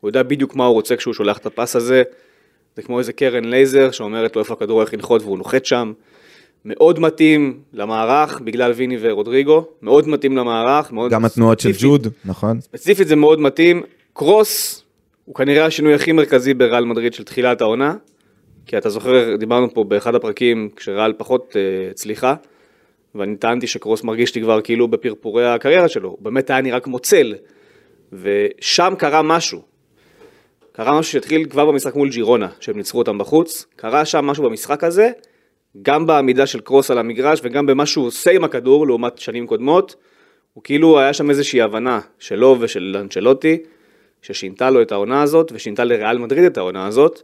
הוא 0.00 0.08
יודע 0.08 0.22
בדיוק 0.22 0.56
מה 0.56 0.64
הוא 0.66 0.74
רוצה 0.74 0.96
כשהוא 0.96 1.14
שולח 1.14 1.38
את 1.38 1.46
הפס 1.46 1.76
הזה. 1.76 2.02
זה 2.76 2.82
כמו 2.82 2.98
איזה 2.98 3.12
קרן 3.12 3.44
לייזר 3.44 3.90
שאומרת 3.90 4.36
לו 4.36 4.42
איפה 4.42 4.54
הכדור 4.54 4.78
הולך 4.78 4.94
לנחות 4.94 5.22
והוא 5.22 5.38
נוחת 5.38 5.64
שם. 5.64 5.92
מאוד 6.64 6.98
מתאים 6.98 7.60
למערך 7.72 8.40
בגלל 8.40 8.72
ויני 8.72 8.96
ורודריגו, 9.00 9.64
מאוד 9.82 10.08
מתאים 10.08 10.36
למערך. 10.36 10.92
מאוד 10.92 11.10
גם 11.10 11.24
התנועות 11.24 11.60
של 11.60 11.72
ספציפית. 11.72 11.90
ג'וד, 11.90 12.06
נכון? 12.24 12.60
ספציפית 12.60 13.08
זה 13.08 13.16
מאוד 13.16 13.40
מתאים. 13.40 13.82
קרוס 14.12 14.82
הוא 15.24 15.34
כנראה 15.34 15.66
השינוי 15.66 15.94
הכי 15.94 16.12
מרכזי 16.12 16.54
בריאל 16.54 16.84
מדריד 16.84 17.14
של 17.14 17.24
תחילת 17.24 17.60
העונה. 17.60 17.94
כי 18.66 18.78
אתה 18.78 18.90
זוכר, 18.90 19.36
דיברנו 19.36 19.74
פה 19.74 19.84
באחד 19.84 20.14
הפרקים 20.14 20.68
כשריאל 20.76 21.12
פחות 21.12 21.56
אה, 21.56 21.90
הצליחה, 21.90 22.34
ואני 23.14 23.36
טענתי 23.36 23.66
שקרוס 23.66 24.04
מרגיש 24.04 24.34
לי 24.34 24.42
כבר 24.42 24.60
כאילו 24.60 24.88
בפרפורי 24.88 25.48
הקריירה 25.48 25.88
שלו, 25.88 26.08
הוא 26.08 26.18
באמת 26.20 26.50
היה 26.50 26.60
נראה 26.60 26.80
כמו 26.80 26.98
צל, 26.98 27.34
ושם 28.12 28.94
קרה 28.98 29.22
משהו. 29.22 29.62
קרה 30.72 30.98
משהו 30.98 31.12
שהתחיל 31.12 31.44
כבר 31.48 31.66
במשחק 31.66 31.94
מול 31.94 32.08
ג'ירונה, 32.08 32.48
שהם 32.60 32.76
ניצחו 32.76 32.98
אותם 32.98 33.18
בחוץ, 33.18 33.66
קרה 33.76 34.04
שם 34.04 34.24
משהו 34.24 34.44
במשחק 34.44 34.84
הזה, 34.84 35.10
גם 35.82 36.06
בעמידה 36.06 36.46
של 36.46 36.60
קרוס 36.60 36.90
על 36.90 36.98
המגרש 36.98 37.40
וגם 37.42 37.66
במה 37.66 37.86
שהוא 37.86 38.06
עושה 38.06 38.30
עם 38.30 38.44
הכדור 38.44 38.86
לעומת 38.86 39.18
שנים 39.18 39.46
קודמות, 39.46 39.94
הוא 40.52 40.64
כאילו 40.64 40.98
היה 41.00 41.12
שם 41.12 41.30
איזושהי 41.30 41.62
הבנה 41.62 42.00
שלו 42.18 42.56
ושל 42.60 42.96
אנצ'לוטי, 43.00 43.58
ששינתה 44.22 44.70
לו 44.70 44.82
את 44.82 44.92
העונה 44.92 45.22
הזאת 45.22 45.52
ושינתה 45.54 45.84
לריאל 45.84 46.18
מדריד 46.18 46.44
את 46.44 46.58
העונה 46.58 46.86
הזאת. 46.86 47.22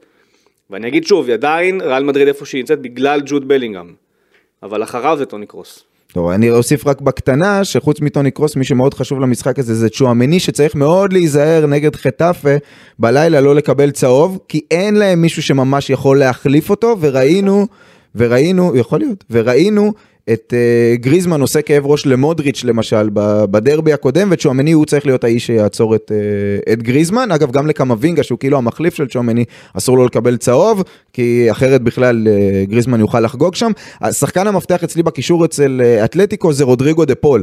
ואני 0.71 0.89
אגיד 0.89 1.07
שוב, 1.07 1.31
עדיין 1.31 1.81
ריאל 1.81 2.05
מדריד 2.05 2.29
איפה 2.29 2.47
שהיא 2.47 2.59
נמצאת 2.59 2.81
בגלל 2.81 3.21
ג'וד 3.27 3.49
בלינגהם. 3.49 4.06
אבל 4.63 4.83
אחריו 4.83 5.17
זה 5.19 5.27
טוני 5.27 5.47
קרוס. 5.47 5.85
טוב, 6.13 6.29
אני 6.29 6.51
אוסיף 6.51 6.87
רק 6.87 7.01
בקטנה, 7.01 7.65
שחוץ 7.65 8.01
מטוני 8.01 8.31
קרוס, 8.31 8.57
מי 8.57 8.65
שמאוד 8.65 8.95
חשוב 8.95 9.21
למשחק 9.21 9.59
הזה 9.59 9.75
זה 9.75 9.89
צ'ואמני, 9.89 10.41
שצריך 10.41 10.75
מאוד 10.75 11.13
להיזהר 11.13 11.67
נגד 11.67 11.97
חטאפה 11.97 12.57
בלילה 12.99 13.41
לא 13.41 13.55
לקבל 13.55 13.91
צהוב, 13.91 14.39
כי 14.49 14.61
אין 14.71 14.95
להם 14.95 15.23
מישהו 15.23 15.43
שממש 15.43 15.91
יכול 15.91 16.19
להחליף 16.19 16.71
אותו, 16.71 16.97
וראינו, 17.01 17.67
וראינו, 18.15 18.77
יכול 18.77 18.99
להיות, 18.99 19.25
וראינו 19.31 19.93
את 20.33 20.53
uh, 20.53 21.01
גריזמן 21.01 21.41
עושה 21.41 21.63
כאב 21.63 21.87
ראש 21.87 22.07
למודריץ' 22.07 22.65
למשל 22.65 23.09
בדרבי 23.51 23.93
הקודם 23.93 24.29
וצ'ואמני 24.31 24.73
הוא 24.73 24.87
צריך 24.87 25.07
להיות 25.07 25.25
האיש 25.25 25.47
שיעצור 25.47 25.95
את, 25.95 26.13
uh, 26.69 26.73
את 26.73 26.83
גריזמן 26.83 27.31
אגב 27.31 27.51
גם 27.51 27.67
לקמבינגה 27.67 28.23
שהוא 28.23 28.39
כאילו 28.39 28.59
המחליף 28.59 28.95
של 28.95 29.09
צ'ואמני 29.09 29.45
אסור 29.75 29.97
לו 29.97 30.07
לקבל 30.07 30.37
צהוב 30.37 30.83
כי 31.17 31.51
אחרת 31.51 31.83
בכלל 31.83 32.27
uh, 32.27 32.71
גריזמן 32.71 33.01
יוכל 33.01 33.21
לחגוג 33.21 33.55
שם. 33.55 33.73
השחקן 34.01 34.47
המפתח 34.47 34.85
אצלי 34.85 35.03
בקישור 35.03 35.45
אצל 35.45 35.81
uh, 36.01 36.05
אתלטיקו 36.05 36.53
זה 36.53 36.65
רודריגו 36.65 37.05
דה 37.05 37.15
פול. 37.15 37.43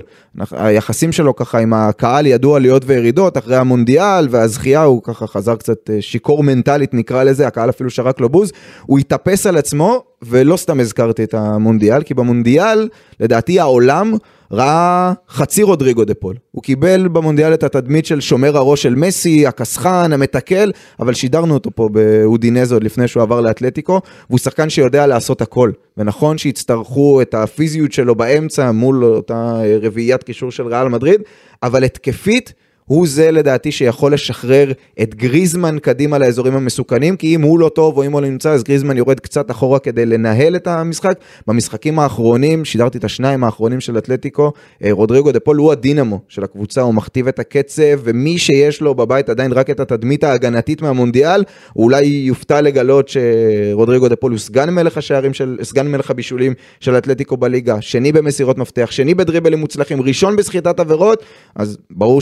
היחסים 0.52 1.12
שלו 1.12 1.36
ככה 1.36 1.60
עם 1.60 1.74
הקהל 1.74 2.26
ידוע 2.26 2.56
עליות 2.56 2.84
וירידות 2.86 3.38
אחרי 3.38 3.56
המונדיאל 3.56 4.28
והזכייה 4.30 4.84
הוא 4.84 5.04
ככה 5.04 5.28
חזר 5.28 5.56
קצת 5.56 5.90
uh, 5.90 6.02
שיכור 6.02 6.44
מנטלית 6.44 6.94
נקרא 6.94 7.24
לזה 7.24 7.48
הקהל 7.48 7.70
אפילו 7.70 7.90
שרק 7.90 8.20
לו 8.20 8.30
בוז 8.30 8.52
הוא 8.86 9.00
התאפס 9.00 9.46
על 9.46 9.58
עצמו 9.58 10.04
ולא 10.22 10.58
סתם 10.58 10.80
הזכרתי 10.80 11.24
את 11.24 11.34
המונדיאל, 11.34 12.04
כי 12.04 12.14
במונדיאל, 12.14 12.90
לדעתי 13.20 13.60
העולם 13.60 14.14
ראה 14.54 15.14
חצי 15.30 15.64
רודריגו 15.64 16.06
דה 16.06 16.14
פול. 16.14 16.36
הוא 16.52 16.64
קיבל 16.64 17.08
במונדיאל 17.08 17.54
את 17.54 17.64
התדמית 17.64 18.06
של 18.06 18.22
שומר 18.22 18.58
הראש 18.58 18.84
של 18.84 18.96
מסי, 18.96 19.48
הקסחן, 19.48 20.14
המתקל, 20.14 20.72
אבל 21.00 21.14
שידרנו 21.14 21.54
אותו 21.54 21.70
פה 21.76 21.90
באודינזו 21.90 22.76
עוד 22.76 22.84
לפני 22.84 23.08
שהוא 23.08 23.24
עבר 23.24 23.42
לאתלטיקו, 23.42 24.02
והוא 24.30 24.40
שחקן 24.40 24.70
שיודע 24.70 25.08
לעשות 25.08 25.42
הכל. 25.42 25.72
ונכון 25.98 26.38
שיצטרכו 26.38 27.22
את 27.22 27.34
הפיזיות 27.34 27.92
שלו 27.92 28.16
באמצע 28.16 28.72
מול 28.72 29.04
אותה 29.04 29.62
רביעיית 29.82 30.24
קישור 30.24 30.52
של 30.52 30.68
ריאל 30.68 30.88
מדריד, 30.88 31.22
אבל 31.64 31.84
התקפית, 31.84 32.54
הוא 32.86 33.08
זה 33.08 33.32
לדעתי 33.32 33.72
שיכול 33.72 34.14
לשחרר 34.14 34.72
את 35.02 35.16
גריזמן 35.16 35.80
קדימה 35.82 36.18
לאזורים 36.18 36.56
המסוכנים, 36.56 37.16
כי 37.16 37.36
אם 37.36 37.42
הוא 37.42 37.60
לא 37.60 37.70
טוב 37.70 37.98
או 37.98 38.06
אם 38.06 38.12
הוא 38.12 38.22
לא 38.22 38.28
נמצא, 38.28 38.52
אז 38.52 38.64
גריזמן 38.64 38.98
יורד 38.98 39.20
קצת 39.20 39.52
אחורה 39.52 39.80
כדי 39.80 40.06
לנהל 40.06 40.56
את 40.56 40.68
המשחק. 40.68 41.20
במשחקים 41.48 42.00
האחרונים, 42.00 42.66
שידרתי 42.66 42.98
את 42.98 43.04
השניים 43.04 43.44
האחרונים 43.44 43.80
של 43.80 43.98
אתלטיקו, 43.98 44.52
אה, 44.84 44.92
רודריגו 44.92 45.32
דה 45.32 45.40
פול 45.40 45.58
הוא 45.58 45.72
הדינמו 45.72 46.20
של 46.28 46.44
הקבוצה, 46.44 46.82
הוא 46.82 46.94
מכתיב 46.94 47.28
את 47.28 47.40
הקצב, 47.40 47.84
ומי 48.04 48.38
שיש 48.38 48.82
לו 48.82 48.96
בבית 48.96 49.30
עדיין 49.30 49.52
רק 49.52 49.70
את 49.70 49.80
התדמית 49.80 50.24
ההגנתית 50.24 50.82
מהמונדיאל, 50.82 51.44
אולי 51.76 52.06
יופתע 52.06 52.62
לגלות 52.62 53.10
שרודריגו 53.10 54.08
דה 54.08 54.16
פול 54.16 54.32
הוא 54.32 54.40
סגן 54.40 54.70
מלך 54.70 54.98
השערים 54.98 55.34
של, 55.34 55.58
סגן 55.64 55.88
מלך 55.88 56.10
הבישולים 56.12 56.54
של 56.80 56.98
אתלטיקו 56.98 57.38
בליגה, 57.38 57.82
שני 57.82 58.12
במסירות 58.12 58.58
מפתח, 58.58 58.92
שני 58.92 59.14
בדריבלים 59.14 59.60
מוצלחים, 59.60 60.02
ראשון 60.02 60.36
בסחיטת 60.36 60.80
עבירות, 60.80 61.24
אז 61.56 61.78
ברור 61.92 62.22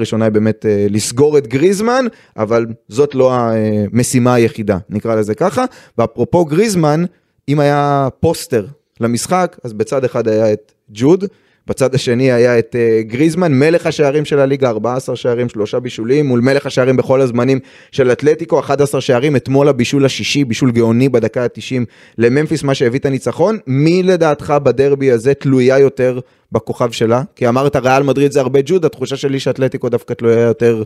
הראשונה 0.00 0.24
היא 0.24 0.32
באמת 0.32 0.66
אה, 0.66 0.86
לסגור 0.90 1.38
את 1.38 1.46
גריזמן, 1.46 2.06
אבל 2.36 2.66
זאת 2.88 3.14
לא 3.14 3.32
המשימה 3.34 4.34
היחידה, 4.34 4.78
נקרא 4.88 5.14
לזה 5.14 5.34
ככה. 5.34 5.64
ואפרופו 5.98 6.44
גריזמן, 6.44 7.04
אם 7.48 7.60
היה 7.60 8.08
פוסטר 8.20 8.66
למשחק, 9.00 9.56
אז 9.64 9.72
בצד 9.72 10.04
אחד 10.04 10.28
היה 10.28 10.52
את 10.52 10.72
ג'וד, 10.90 11.24
בצד 11.66 11.94
השני 11.94 12.32
היה 12.32 12.58
את 12.58 12.76
uh, 12.76 13.02
גריזמן, 13.02 13.52
מלך 13.52 13.86
השערים 13.86 14.24
של 14.24 14.38
הליגה, 14.38 14.70
14 14.70 15.16
שערים, 15.16 15.48
שלושה 15.48 15.80
בישולים, 15.80 16.26
מול 16.26 16.40
מלך 16.40 16.66
השערים 16.66 16.96
בכל 16.96 17.20
הזמנים 17.20 17.58
של 17.92 18.12
אתלטיקו, 18.12 18.60
11 18.60 19.00
שערים, 19.00 19.36
אתמול 19.36 19.68
הבישול 19.68 20.04
השישי, 20.04 20.44
בישול 20.44 20.70
גאוני 20.70 21.08
בדקה 21.08 21.42
ה-90 21.42 21.84
לממפיס, 22.18 22.62
מה 22.62 22.74
שהביא 22.74 22.98
את 22.98 23.06
הניצחון. 23.06 23.58
מי 23.66 24.02
לדעתך 24.02 24.54
בדרבי 24.62 25.10
הזה 25.10 25.34
תלויה 25.34 25.78
יותר 25.78 26.20
בכוכב 26.52 26.90
שלה? 26.90 27.22
כי 27.36 27.48
אמרת 27.48 27.76
ריאל 27.76 28.02
מדריד 28.02 28.32
זה 28.32 28.40
הרבה 28.40 28.60
ג'וד, 28.64 28.84
התחושה 28.84 29.16
שלי 29.16 29.40
שאתלטיקו 29.40 29.88
דווקא 29.88 30.14
תלויה 30.14 30.40
יותר 30.40 30.82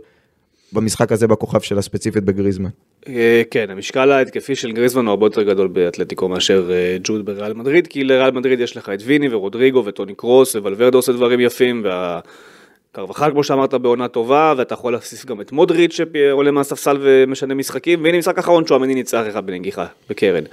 במשחק 0.72 1.12
הזה 1.12 1.26
בכוכב 1.26 1.60
שלה 1.60 1.82
ספציפית 1.82 2.24
בגריזמן. 2.24 2.70
אה, 3.08 3.42
כן, 3.50 3.70
המשקל 3.70 4.10
ההתקפי 4.10 4.54
של 4.54 4.72
גריזמן 4.72 5.04
הוא 5.04 5.10
הרבה 5.10 5.26
יותר 5.26 5.42
גדול 5.42 5.68
באתלטיקו 5.68 6.28
מאשר 6.28 6.70
אה, 6.72 6.96
ג'וד 7.04 7.26
בריאל 7.26 7.52
מדריד, 7.52 7.86
כי 7.86 8.04
לריאל 8.04 8.30
מדריד 8.30 8.60
יש 8.60 8.76
לך 8.76 8.88
את 8.88 8.98
ויני 9.04 9.28
ורודריגו 9.34 9.82
וטוני 9.84 10.14
קרוס 10.14 10.56
וולברדו 10.56 10.98
עושה 10.98 11.12
דברים 11.12 11.40
יפים, 11.40 11.84
והקרבחל 11.84 13.30
כמו 13.30 13.44
שאמרת 13.44 13.74
בעונה 13.74 14.08
טובה, 14.08 14.54
ואתה 14.56 14.74
יכול 14.74 14.92
להוסיף 14.92 15.24
גם 15.24 15.40
את 15.40 15.52
מודריץ' 15.52 15.92
שעולה 15.92 16.50
מהספסל 16.50 16.96
ומשנה 17.00 17.54
משחקים, 17.54 18.04
והנה 18.04 18.18
משחק 18.18 18.38
אחרון 18.38 18.66
שועמני 18.66 18.94
ניצח 18.94 19.24
אחד 19.28 19.46
בנגיחה, 19.46 19.86
בקרן. 20.10 20.44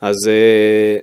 אז 0.00 0.16
אה, 0.28 0.98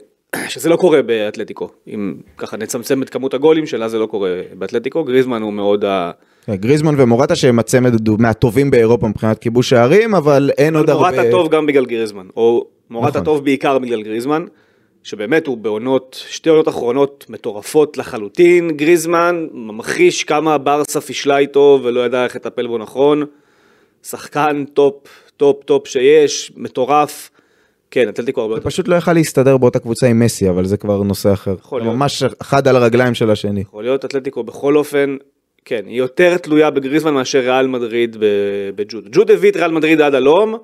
שזה 0.50 0.69
לא 0.69 0.76
קורה 0.76 1.02
באתלטיקו, 1.02 1.69
אם 1.88 2.15
ככה 2.38 2.58
נצמצם 2.58 3.04
את 3.04 3.10
כמות 3.10 3.34
הגולים 3.34 3.65
שלה 3.65 3.89
זה 3.89 4.00
לא 4.00 4.06
קורה 4.06 4.41
באתלטיקו, 4.54 5.04
גריזמן 5.04 5.41
הוא 5.41 5.54
מאוד 5.54 5.86
ה... 5.86 6.12
גריזמן 6.55 6.95
ומורטה 6.97 7.35
שהם 7.35 7.59
הצמד 7.59 8.09
מהטובים 8.19 8.71
באירופה 8.71 9.07
מבחינת 9.07 9.39
כיבוש 9.39 9.69
שערים, 9.69 10.15
אבל 10.15 10.51
אין 10.57 10.75
עוד 10.75 10.89
הרבה... 10.89 11.11
מורטה 11.11 11.31
טוב 11.31 11.49
גם 11.49 11.65
בגלל 11.65 11.85
גריזמן, 11.85 12.27
או 12.37 12.65
מורטה 12.89 13.09
נכון. 13.09 13.23
טוב 13.23 13.43
בעיקר 13.45 13.79
בגלל 13.79 14.01
גריזמן, 14.01 14.45
שבאמת 15.03 15.47
הוא 15.47 15.57
בעונות, 15.57 16.23
שתי 16.27 16.49
עונות 16.49 16.67
אחרונות 16.67 17.25
מטורפות 17.29 17.97
לחלוטין, 17.97 18.71
גריזמן 18.77 19.47
ממחיש 19.51 20.23
כמה 20.23 20.57
ברסה 20.57 21.01
פישלה 21.01 21.37
איתו 21.37 21.79
ולא 21.83 22.05
ידע 22.05 22.23
איך 22.23 22.35
לטפל 22.35 22.67
בו 22.67 22.77
נכון, 22.77 23.23
שחקן 24.03 24.65
טופ, 24.73 24.95
טופ, 25.37 25.63
טופ 25.63 25.87
שיש, 25.87 26.51
מטורף. 26.57 27.29
כן, 27.91 28.09
אתלטיקו 28.09 28.41
הרבה 28.41 28.55
יותר. 28.55 28.69
פשוט 28.69 28.87
לא 28.87 28.95
יכל 28.95 29.13
להסתדר 29.13 29.57
באותה 29.57 29.79
קבוצה 29.79 30.07
עם 30.07 30.19
מסי, 30.19 30.49
אבל 30.49 30.65
זה 30.65 30.77
כבר 30.77 31.03
נושא 31.03 31.33
אחר. 31.33 31.55
יכול 31.59 31.81
להיות. 31.81 31.95
ממש 31.95 32.23
אחד 32.41 32.67
על 32.67 32.75
הרגליים 32.75 33.13
של 33.13 33.31
השני. 33.31 33.61
יכול 33.61 33.83
להיות, 33.83 34.05
אתלטיקו 34.05 34.43
בכל 34.43 34.77
אופן, 34.77 35.17
כן, 35.65 35.82
היא 35.88 35.97
יותר 35.97 36.38
תלויה 36.38 36.69
בגריזמן 36.69 37.13
מאשר 37.13 37.39
ריאל 37.39 37.67
מדריד 37.67 38.17
בג'וד. 38.76 39.08
ג'וד 39.12 39.32
הביא 39.32 39.52
את 39.52 39.56
ריאל 39.56 39.71
מדריד 39.71 40.02
עד 40.02 40.15
הלום, 40.15 40.56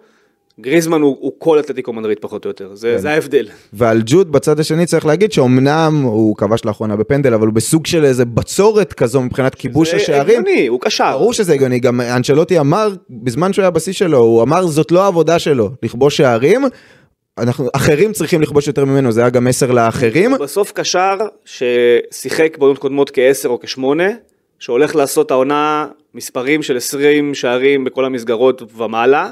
גריזמן 0.60 1.02
הוא, 1.02 1.18
הוא 1.20 1.32
כל 1.38 1.60
אתלטיקו 1.60 1.94
מדריד 1.94 2.18
פחות 2.22 2.46
או 2.46 2.50
יותר, 2.50 2.76
זה, 2.76 2.92
כן. 2.96 2.98
זה 2.98 3.12
ההבדל. 3.12 3.48
ועל 3.74 4.02
ג'וד 4.06 4.32
בצד 4.32 4.60
השני 4.60 4.86
צריך 4.86 5.06
להגיד 5.06 5.32
שאומנם 5.32 6.02
הוא 6.04 6.36
כבש 6.36 6.66
לאחרונה 6.66 6.96
בפנדל, 6.96 7.34
אבל 7.34 7.48
הוא 7.48 7.54
בסוג 7.54 7.86
של 7.86 8.06
איזה 8.06 8.26
בצורת 8.26 8.94
כזו 8.94 9.22
מבחינת 9.22 9.56
כיבוש 9.56 9.94
השערים. 9.94 10.28
זה 10.28 10.40
הגיוני, 10.40 10.68
הוא 10.68 10.82
קשר. 10.82 11.12
ברור 11.12 11.34
שזה 11.34 11.54
הגיוני, 11.54 11.80
גם 11.80 12.02
אנשלוטי 12.02 12.60
אמר, 12.60 12.90
בזמן 13.10 13.54
שהוא 13.54 13.64
היה 13.64 13.72
בשיא 13.72 13.94
שלו, 13.94 14.18
הוא 14.18 14.44
אמר 14.44 14.68
זאת 14.68 14.92
לא 14.92 15.04
העבודה 15.04 15.40
שלו, 15.40 15.70
לכבוש 15.84 16.18
שערים. 16.18 16.62
אנחנו, 17.38 17.68
אחרים 17.74 18.14
צריכים 18.14 18.42
לכבוש 18.42 18.68
יותר 18.68 18.86
ממנו, 18.86 19.12
זה 19.12 19.22
היה 19.22 19.30
גם 19.30 19.46
מסר 19.46 19.72
לאחרים. 19.72 20.32
בסוף 20.40 20.72
קשר 20.72 21.18
ששיחק 21.46 22.58
בעונות 22.58 22.78
קודמות 22.78 23.12
כעשר 23.14 23.50
או 23.50 23.60
כשמונה, 23.60 24.10
שהולך 24.60 24.96
לעשות 24.96 25.32
העונה 25.32 25.88
מספרים 26.13 26.63
של 26.63 26.78
20 26.78 27.34
שערים 27.36 27.84
בכל 27.84 28.06
המסגרות 28.06 28.62
ומעלה, 28.78 29.32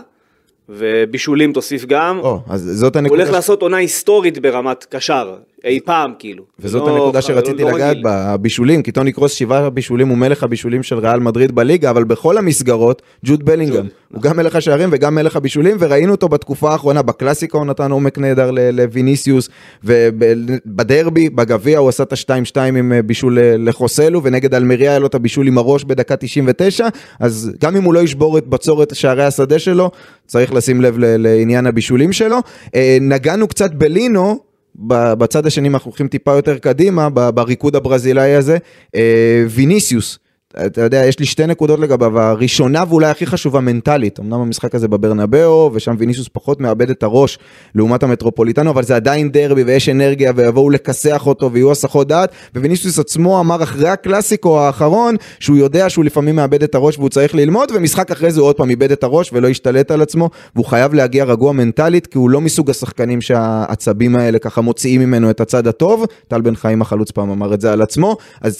ובישולים 0.69 1.53
תוסיף 1.53 1.85
גם. 1.85 2.19
או, 2.19 2.39
אז 2.49 2.61
זאת 2.61 2.95
הנקודה. 2.95 3.15
הוא 3.15 3.21
הולך. 3.21 3.35
לעשות 3.35 3.61
עונה 3.61 3.77
היסטורית 3.77 4.37
ברמת 4.37 4.85
קשר, 4.89 5.35
אי 5.65 5.79
פעם 5.85 6.11
כאילו. 6.19 6.43
וזאת 6.59 6.87
לא, 6.87 6.95
הנקודה 6.95 7.21
שרציתי 7.21 7.63
לא 7.63 7.71
לגעת 7.71 7.97
בה, 8.01 8.33
הבישולים, 8.33 8.83
כי 8.83 8.91
טוני 8.91 9.11
קרוס 9.11 9.31
שבעה 9.31 9.69
בישולים 9.69 10.07
הוא 10.07 10.17
מלך 10.17 10.43
הבישולים 10.43 10.83
של 10.83 10.97
ריאל 10.97 11.19
מדריד 11.19 11.55
בליגה, 11.55 11.89
אבל 11.89 12.03
בכל 12.03 12.37
המסגרות, 12.37 13.01
ג'וד 13.25 13.45
בלינגהם, 13.45 13.87
הוא 14.13 14.21
גם 14.21 14.37
מלך 14.37 14.55
השערים 14.55 14.89
וגם 14.91 15.15
מלך 15.15 15.35
הבישולים, 15.35 15.77
וראינו 15.79 16.11
אותו 16.11 16.29
בתקופה 16.29 16.71
האחרונה, 16.71 17.01
בקלאסיקה 17.01 17.57
הוא 17.57 17.65
נתן 17.65 17.91
עומק 17.91 18.17
נהדר 18.17 18.51
לוויניסיוס, 18.51 19.49
ובדרבי, 19.83 21.29
בגביע 21.29 21.79
הוא 21.79 21.89
עשה 21.89 22.03
את 22.03 22.13
ה-2-2 22.13 22.59
עם 22.61 22.93
אה, 22.93 23.01
בישול 23.01 23.39
לחוסלו, 23.57 24.23
ונגד 24.23 24.53
אלמריה 24.53 24.89
היה 24.89 24.99
לו 24.99 25.07
את 25.07 25.15
הבישול 25.15 25.47
עם 25.47 25.57
הראש 25.57 25.83
בדקה 25.83 26.15
99, 26.15 26.87
אז 27.19 27.51
גם 27.61 27.75
אם 27.75 27.83
הוא 27.83 27.93
לא 27.93 27.99
ישבור 27.99 28.37
את 28.37 28.47
בצורת 28.47 28.95
שערי 28.95 29.23
השדה 29.23 29.59
שלו, 29.59 29.91
צריך 30.27 30.53
לשים 30.53 30.81
לב 30.81 30.95
לעניין 30.97 31.65
הבישולים 31.65 32.13
שלו. 32.13 32.37
אה, 32.75 32.97
נגענו 33.01 33.47
קצת 33.47 33.73
בלינו, 33.73 34.39
בצד 34.79 35.45
השני 35.45 35.69
אנחנו 35.69 35.89
הולכים 35.89 36.07
טיפה 36.07 36.31
יותר 36.35 36.57
קדימה, 36.57 37.09
בריקוד 37.09 37.75
הברזילאי 37.75 38.35
הזה, 38.35 38.57
אה, 38.95 39.45
ויניסיוס. 39.49 40.19
אתה 40.65 40.81
יודע, 40.81 41.05
יש 41.05 41.19
לי 41.19 41.25
שתי 41.25 41.47
נקודות 41.47 41.79
לגביו, 41.79 42.19
הראשונה 42.19 42.83
ואולי 42.89 43.07
הכי 43.07 43.25
חשובה 43.25 43.59
מנטלית, 43.59 44.19
אמנם 44.19 44.39
המשחק 44.39 44.75
הזה 44.75 44.87
בברנבאו, 44.87 45.71
ושם 45.73 45.95
ויניסיוס 45.97 46.27
פחות 46.33 46.61
מאבד 46.61 46.89
את 46.89 47.03
הראש 47.03 47.39
לעומת 47.75 48.03
המטרופוליטנו, 48.03 48.69
אבל 48.69 48.83
זה 48.83 48.95
עדיין 48.95 49.31
דרבי 49.31 49.63
ויש 49.63 49.89
אנרגיה 49.89 50.31
ויבואו 50.35 50.69
לכסח 50.69 51.27
אותו 51.27 51.51
ויהיו 51.51 51.71
הסחות 51.71 52.07
דעת, 52.07 52.31
וויניסיוס 52.55 52.99
עצמו 52.99 53.39
אמר 53.39 53.63
אחרי 53.63 53.89
הקלאסיקו 53.89 54.59
האחרון, 54.59 55.15
שהוא 55.39 55.57
יודע 55.57 55.89
שהוא 55.89 56.05
לפעמים 56.05 56.35
מאבד 56.35 56.63
את 56.63 56.75
הראש 56.75 56.97
והוא 56.97 57.09
צריך 57.09 57.35
ללמוד, 57.35 57.71
ומשחק 57.75 58.11
אחרי 58.11 58.31
זה 58.31 58.39
הוא 58.39 58.47
עוד 58.47 58.55
פעם 58.55 58.69
איבד 58.69 58.91
את 58.91 59.03
הראש 59.03 59.33
ולא 59.33 59.47
השתלט 59.47 59.91
על 59.91 60.01
עצמו, 60.01 60.29
והוא 60.55 60.65
חייב 60.65 60.93
להגיע 60.93 61.23
רגוע 61.23 61.51
מנטלית, 61.51 62.07
כי 62.07 62.17
הוא 62.17 62.29
לא 62.29 62.41
מסוג 62.41 62.69
השחקנים 62.69 63.21
שהעצבים 63.21 64.15
האלה 64.15 64.39
ככה 64.39 64.61
מוציאים 64.61 65.01
ממנו 65.01 65.29
את 65.29 65.41
הצד 65.41 65.67
הטוב, 65.67 66.05
טל 66.27 66.41
בן 66.41 66.55
חיים 66.55 66.81
החלוץ 66.81 67.11
פעם 67.11 67.29
אמר 67.29 67.53
את 67.53 67.61
זה 67.61 67.73
על 67.73 67.81
עצמו, 67.81 68.17
אז 68.41 68.57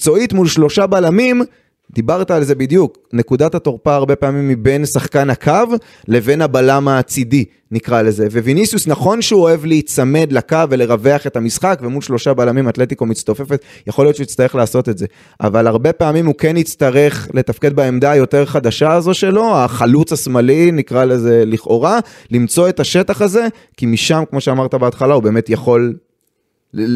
מקצועית 0.00 0.32
מול 0.32 0.48
שלושה 0.48 0.86
בלמים, 0.86 1.42
דיברת 1.90 2.30
על 2.30 2.44
זה 2.44 2.54
בדיוק, 2.54 2.98
נקודת 3.12 3.54
התורפה 3.54 3.94
הרבה 3.94 4.16
פעמים 4.16 4.48
מבין 4.48 4.86
שחקן 4.86 5.30
הקו 5.30 5.76
לבין 6.08 6.42
הבלם 6.42 6.88
הצידי, 6.88 7.44
נקרא 7.70 8.02
לזה. 8.02 8.26
וויניסיוס, 8.32 8.86
נכון 8.86 9.22
שהוא 9.22 9.42
אוהב 9.42 9.64
להיצמד 9.64 10.32
לקו 10.32 10.56
ולרווח 10.70 11.26
את 11.26 11.36
המשחק, 11.36 11.80
ומול 11.82 12.02
שלושה 12.02 12.34
בלמים 12.34 12.68
אתלטיקו 12.68 13.06
מצטופפת, 13.06 13.62
יכול 13.86 14.04
להיות 14.04 14.16
שהוא 14.16 14.24
יצטרך 14.24 14.54
לעשות 14.54 14.88
את 14.88 14.98
זה. 14.98 15.06
אבל 15.40 15.66
הרבה 15.66 15.92
פעמים 15.92 16.26
הוא 16.26 16.34
כן 16.38 16.56
יצטרך 16.56 17.28
לתפקד 17.34 17.76
בעמדה 17.76 18.10
היותר 18.10 18.46
חדשה 18.46 18.92
הזו 18.92 19.14
שלו, 19.14 19.56
החלוץ 19.56 20.12
השמאלי, 20.12 20.72
נקרא 20.72 21.04
לזה 21.04 21.42
לכאורה, 21.46 21.98
למצוא 22.30 22.68
את 22.68 22.80
השטח 22.80 23.22
הזה, 23.22 23.46
כי 23.76 23.86
משם, 23.86 24.22
כמו 24.30 24.40
שאמרת 24.40 24.74
בהתחלה, 24.74 25.14
הוא 25.14 25.22
באמת 25.22 25.50
יכול 25.50 25.94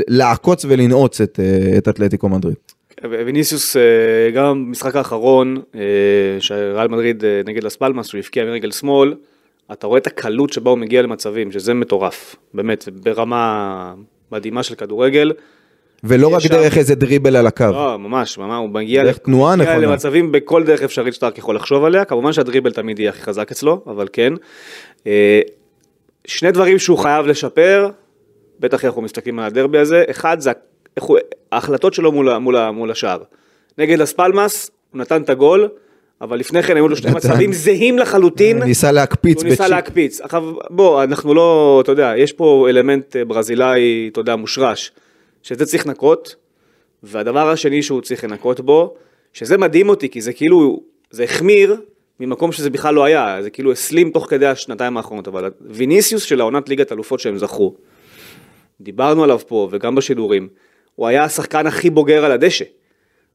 לעקוץ 0.09 0.65
ולנעוץ 0.69 1.21
את, 1.21 1.41
אה, 1.43 1.79
את 1.79 1.89
אתלטיקו 1.89 2.29
מדריד. 2.29 2.57
ויניסיוס, 3.03 3.77
אה, 3.77 3.83
גם 4.35 4.67
במשחק 4.67 4.97
האחרון, 4.97 5.57
אה, 5.75 5.81
שריאל 6.41 6.89
מדריד 6.89 7.25
אה, 7.25 7.41
נגד 7.47 7.65
לס 7.65 7.77
פלמאס, 7.77 8.07
שהוא 8.07 8.19
הבקיע 8.19 8.45
מרגל 8.45 8.71
שמאל, 8.71 9.15
אתה 9.73 9.87
רואה 9.87 9.99
את 9.99 10.07
הקלות 10.07 10.53
שבה 10.53 10.71
הוא 10.71 10.79
מגיע 10.79 11.03
למצבים, 11.03 11.53
שזה 11.53 11.75
מטורף, 11.75 12.37
באמת, 12.55 12.89
ברמה 13.03 13.95
מדהימה 14.33 14.63
של 14.63 14.75
כדורגל. 14.75 15.33
ולא 16.05 16.29
רק 16.29 16.41
יש 16.45 16.51
דרך 16.51 16.73
שם- 16.73 16.79
איזה 16.79 16.95
דריבל 16.95 17.37
על 17.37 17.47
הקו. 17.47 17.65
לא, 17.73 17.99
ממש, 17.99 18.39
ממש, 18.39 18.59
הוא 18.59 18.69
מגיע, 18.71 19.05
דרך 19.05 19.19
תנועה 19.19 19.57
מגיע 19.57 19.73
נכונה. 19.73 19.87
למצבים 19.87 20.33
בכל 20.33 20.63
דרך 20.65 20.83
אפשרית 20.83 21.15
שאתה 21.15 21.27
רק 21.27 21.39
יכול 21.39 21.57
לחשוב 21.57 21.85
עליה, 21.85 22.05
כמובן 22.05 22.33
שהדריבל 22.33 22.73
תמיד 22.73 22.99
יהיה 22.99 23.11
הכי 23.11 23.23
חזק 23.23 23.51
אצלו, 23.51 23.83
אבל 23.87 24.09
כן. 24.13 24.33
שני 26.27 26.53
דברים 26.53 26.79
שהוא 26.79 26.99
חייב 26.99 27.27
לשפר, 27.27 27.89
בטח 28.61 28.79
איך 28.79 28.85
אנחנו 28.85 29.03
מסתכלים 29.03 29.39
על 29.39 29.45
הדרבי 29.45 29.79
הזה, 29.79 30.05
אחד 30.11 30.41
זה 30.41 30.51
איך 30.97 31.05
הוא, 31.05 31.19
ההחלטות 31.53 31.95
שלו 31.95 32.13
מול, 32.13 32.39
מול, 32.39 32.71
מול 32.71 32.91
השער. 32.91 33.23
נגד 33.79 33.99
לס 33.99 34.13
פלמאס, 34.13 34.71
הוא 34.91 35.01
נתן 35.01 35.23
את 35.23 35.31
הגול, 35.31 35.69
אבל 36.21 36.39
לפני 36.39 36.63
כן 36.63 36.77
היו 36.77 36.89
לו 36.89 36.97
שני. 36.97 37.11
מצבים 37.11 37.53
זהים 37.53 37.99
לחלוטין. 37.99 38.63
ניסה 38.63 38.93
להקפיץ 38.93 39.43
הוא 39.43 39.51
ניסה. 39.51 39.69
להקפיץ. 39.69 40.21
עכשיו, 40.21 40.45
בוא, 40.71 41.05
אנחנו 41.05 41.35
לא, 41.35 41.81
אתה 41.85 41.93
יודע, 41.93 42.13
יש 42.17 42.33
פה 42.33 42.67
אלמנט 42.71 43.17
אה, 43.17 43.25
ברזילאי, 43.25 44.09
אתה 44.13 44.21
יודע, 44.21 44.37
מושרש, 44.37 44.93
שאת 45.43 45.59
זה 45.59 45.67
צריך 45.67 45.87
לנקות, 45.87 46.37
והדבר 47.03 47.49
השני 47.49 47.83
שהוא 47.83 48.01
צריך 48.01 48.25
לנקות 48.25 48.61
בו, 48.61 48.95
שזה 49.33 49.59
מדהים 49.59 49.89
אותי, 49.89 50.09
כי 50.09 50.21
זה 50.21 50.33
כאילו, 50.33 50.81
זה 51.11 51.25
החמיר 51.25 51.77
ממקום 52.21 52.53
שזה 52.53 52.71
בכלל 52.71 52.95
לא 52.95 53.05
היה, 53.05 53.39
זה 53.43 53.51
כאילו 53.51 53.73
הסלים 53.73 54.11
תוך 54.11 54.27
כדי 54.31 54.47
השנתיים 54.47 54.97
האחרונות, 54.97 55.29
אבל 55.29 55.51
ויניסיוס 55.61 56.23
של 56.23 56.41
העונת 56.41 56.69
ליגת 56.69 56.93
אלופות 56.93 57.21
שהם 57.21 57.39
זכו, 57.39 57.75
דיברנו 58.81 59.25
עליו 59.25 59.41
פה 59.47 59.69
וגם 59.71 59.95
בשידורים, 59.95 60.49
הוא 60.95 61.07
היה 61.07 61.25
השחקן 61.25 61.67
הכי 61.67 61.91
בוגר 61.91 62.25
על 62.25 62.33
הדשא, 62.33 62.65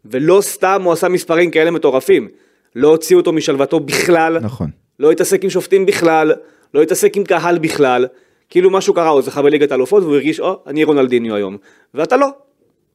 ולא 0.06 0.42
סתם 0.42 0.82
הוא 0.84 0.94
עשה 0.94 1.10
מספרים 1.10 1.52
כאלה 1.52 1.72
מטורפים, 1.72 2.28
לא 2.76 2.88
הוציאו 2.88 3.20
אותו 3.20 3.32
משלוותו 3.32 3.80
בכלל, 3.80 4.40
נכון. 4.40 4.70
לא 5.00 5.12
התעסק 5.12 5.44
עם 5.44 5.50
שופטים 5.50 5.86
בכלל, 5.86 6.34
לא 6.74 6.82
התעסק 6.82 7.18
עם 7.18 7.24
קהל 7.24 7.58
בכלל, 7.58 8.08
כאילו 8.50 8.70
משהו 8.70 8.94
קרה, 8.94 9.10
הוא 9.10 9.22
זכה 9.22 9.42
בליגת 9.42 9.72
האלופות 9.72 10.04
והוא 10.04 10.16
הרגיש, 10.16 10.40
או, 10.40 10.60
אני 10.68 10.84
רונלדיניו 10.84 11.36
היום, 11.36 11.58
ואתה 11.94 12.18
לא. 12.18 12.28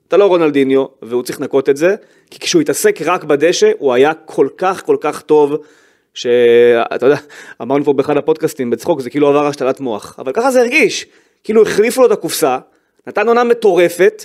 אתה 0.09 0.17
לא 0.17 0.27
רונלדיניו, 0.27 0.85
והוא 1.03 1.23
צריך 1.23 1.41
לנקות 1.41 1.69
את 1.69 1.77
זה, 1.77 1.95
כי 2.31 2.39
כשהוא 2.39 2.63
התעסק 2.63 2.99
רק 3.05 3.25
בדשא, 3.25 3.71
הוא 3.79 3.93
היה 3.93 4.15
כל 4.15 4.49
כך 4.57 4.85
כל 4.87 4.97
כך 5.01 5.23
טוב, 5.23 5.57
שאתה 6.15 7.07
יודע, 7.07 7.17
אמרנו 7.63 7.85
פה 7.85 7.93
באחד 7.93 8.17
הפודקאסטים 8.17 8.71
בצחוק, 8.71 9.01
זה 9.01 9.11
כאילו 9.11 9.29
עבר 9.29 9.47
השתלת 9.47 9.81
מוח, 9.81 10.17
אבל 10.19 10.33
ככה 10.33 10.51
זה 10.51 10.61
הרגיש, 10.61 11.07
כאילו 11.45 11.63
החליפו 11.63 12.01
לו 12.01 12.07
את 12.07 12.13
הקופסה, 12.13 12.59
נתן 13.07 13.29
עונה 13.29 13.45
מטורפת, 13.45 14.25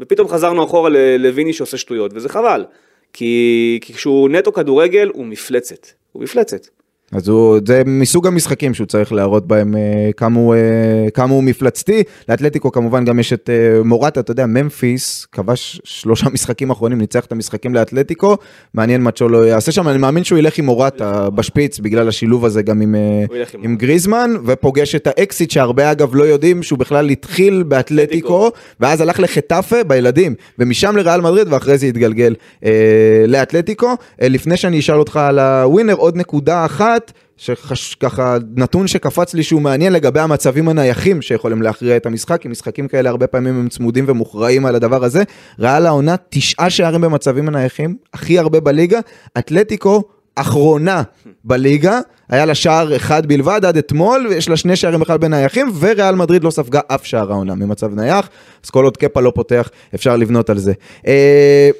ופתאום 0.00 0.28
חזרנו 0.28 0.64
אחורה 0.64 0.90
ל- 0.90 1.16
לויני 1.16 1.52
שעושה 1.52 1.76
שטויות, 1.76 2.10
וזה 2.14 2.28
חבל, 2.28 2.64
כי, 3.12 3.78
כי 3.82 3.92
כשהוא 3.92 4.28
נטו 4.28 4.52
כדורגל, 4.52 5.10
הוא 5.14 5.26
מפלצת, 5.26 5.86
הוא 6.12 6.22
מפלצת. 6.22 6.66
אז 7.12 7.28
הוא, 7.28 7.60
זה 7.66 7.82
מסוג 7.86 8.26
המשחקים 8.26 8.74
שהוא 8.74 8.86
צריך 8.86 9.12
להראות 9.12 9.46
בהם 9.46 9.76
אה, 9.76 10.10
כמה 10.16 10.40
הוא, 10.40 10.54
אה, 10.54 11.10
כמה 11.14 11.34
הוא 11.34 11.44
מפלצתי. 11.44 12.02
לאתלטיקו 12.28 12.72
כמובן 12.72 13.04
גם 13.04 13.18
יש 13.18 13.32
את 13.32 13.50
אה, 13.50 13.82
מורטה, 13.84 14.20
אתה 14.20 14.30
יודע, 14.30 14.46
ממפיס, 14.46 15.26
כבש 15.32 15.80
שלושה 15.84 16.28
משחקים 16.34 16.70
אחרונים, 16.70 16.98
ניצח 16.98 17.24
את 17.24 17.32
המשחקים 17.32 17.74
לאתלטיקו, 17.74 18.36
מעניין 18.74 19.02
מה 19.02 19.10
צ'ולו 19.10 19.44
יעשה 19.44 19.72
שם, 19.72 19.88
אני 19.88 19.98
מאמין 19.98 20.24
שהוא 20.24 20.38
ילך 20.38 20.58
עם 20.58 20.66
מורטה 20.66 21.30
בשפיץ, 21.30 21.78
בגלל 21.78 22.08
השילוב 22.08 22.44
הזה 22.44 22.62
גם 22.62 22.80
עם, 22.80 22.94
עם 22.94 23.70
עם 23.70 23.76
גריזמן, 23.76 24.30
ופוגש 24.46 24.94
את 24.94 25.06
האקסיט 25.06 25.50
שהרבה 25.50 25.92
אגב 25.92 26.14
לא 26.14 26.24
יודעים 26.24 26.62
שהוא 26.62 26.78
בכלל 26.78 27.08
התחיל 27.08 27.62
באתלטיקו, 27.62 28.50
ואז 28.80 29.00
הלך 29.00 29.20
לחטאפה 29.20 29.84
בילדים, 29.84 30.34
ומשם 30.58 30.96
לריאל 30.96 31.20
מדריד, 31.20 31.52
ואחרי 31.52 31.78
זה 31.78 31.86
התגלגל 31.86 32.34
אה, 32.64 33.24
לאתלטיקו. 33.26 33.94
אה, 34.22 34.28
לפני 34.28 34.56
שאני 34.56 34.78
אשאל 34.78 34.98
אותך 34.98 35.16
על 35.16 35.38
הווינר, 35.38 35.94
עוד 35.94 36.16
נקודה 36.16 36.64
אחת. 36.64 36.99
שככה 37.36 38.36
נתון 38.56 38.86
שקפץ 38.86 39.34
לי 39.34 39.42
שהוא 39.42 39.62
מעניין 39.62 39.92
לגבי 39.92 40.20
המצבים 40.20 40.68
הנייחים 40.68 41.22
שיכולים 41.22 41.62
להכריע 41.62 41.96
את 41.96 42.06
המשחק, 42.06 42.40
כי 42.40 42.48
משחקים 42.48 42.88
כאלה 42.88 43.10
הרבה 43.10 43.26
פעמים 43.26 43.60
הם 43.60 43.68
צמודים 43.68 44.04
ומוכרעים 44.08 44.66
על 44.66 44.74
הדבר 44.74 45.04
הזה. 45.04 45.22
ריאל 45.58 45.86
העונה 45.86 46.14
תשעה 46.28 46.70
שערים 46.70 47.00
במצבים 47.00 47.48
הנייחים, 47.48 47.96
הכי 48.14 48.38
הרבה 48.38 48.60
בליגה, 48.60 49.00
אתלטיקו 49.38 50.02
אחרונה 50.34 51.02
בליגה, 51.44 52.00
היה 52.28 52.44
לה 52.44 52.54
שער 52.54 52.96
אחד 52.96 53.26
בלבד 53.26 53.64
עד 53.64 53.76
אתמול, 53.76 54.26
ויש 54.30 54.48
לה 54.48 54.56
שני 54.56 54.76
שערים 54.76 55.00
בכלל 55.00 55.18
בנייחים, 55.18 55.72
וריאל 55.80 56.14
מדריד 56.14 56.44
לא 56.44 56.50
ספגה 56.50 56.80
אף 56.86 57.06
שער 57.06 57.32
העונה 57.32 57.54
ממצב 57.54 57.94
נייח, 57.94 58.28
אז 58.64 58.70
כל 58.70 58.84
עוד 58.84 58.96
קפה 58.96 59.20
לא 59.20 59.32
פותח 59.34 59.70
אפשר 59.94 60.16
לבנות 60.16 60.50
על 60.50 60.58
זה. 60.58 60.72
אה, 61.06 61.70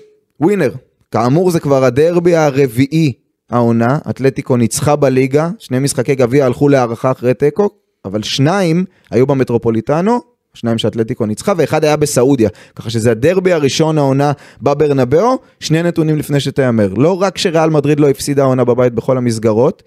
ווינר, 0.40 0.70
כאמור 1.11 1.50
זה 1.50 1.61
כבר 1.61 1.85
הדרבי 1.85 2.37
הרביעי 2.37 3.12
העונה, 3.50 3.98
אתלטיקו 4.10 4.56
ניצחה 4.56 4.96
בליגה, 4.96 5.50
שני 5.58 5.78
משחקי 5.78 6.14
גביע 6.14 6.46
הלכו 6.46 6.68
להערכה 6.68 7.10
אחרי 7.10 7.34
תיקו, 7.34 7.68
אבל 8.04 8.22
שניים 8.22 8.84
היו 9.10 9.26
במטרופוליטנו, 9.26 10.20
שניים 10.54 10.78
שאתלטיקו 10.78 11.26
ניצחה, 11.26 11.52
ואחד 11.56 11.84
היה 11.84 11.96
בסעודיה, 11.96 12.48
ככה 12.76 12.90
שזה 12.90 13.10
הדרבי 13.10 13.52
הראשון 13.52 13.98
העונה 13.98 14.32
בברנבאו, 14.62 15.38
שני 15.60 15.82
נתונים 15.82 16.18
לפני 16.18 16.40
שתיאמר, 16.40 16.94
לא 16.94 17.22
רק 17.22 17.38
שריאל 17.38 17.70
מדריד 17.70 18.00
לא 18.00 18.08
הפסידה 18.08 18.42
העונה 18.42 18.64
בבית 18.64 18.94
בכל 18.94 19.18
המסגרות, 19.18 19.82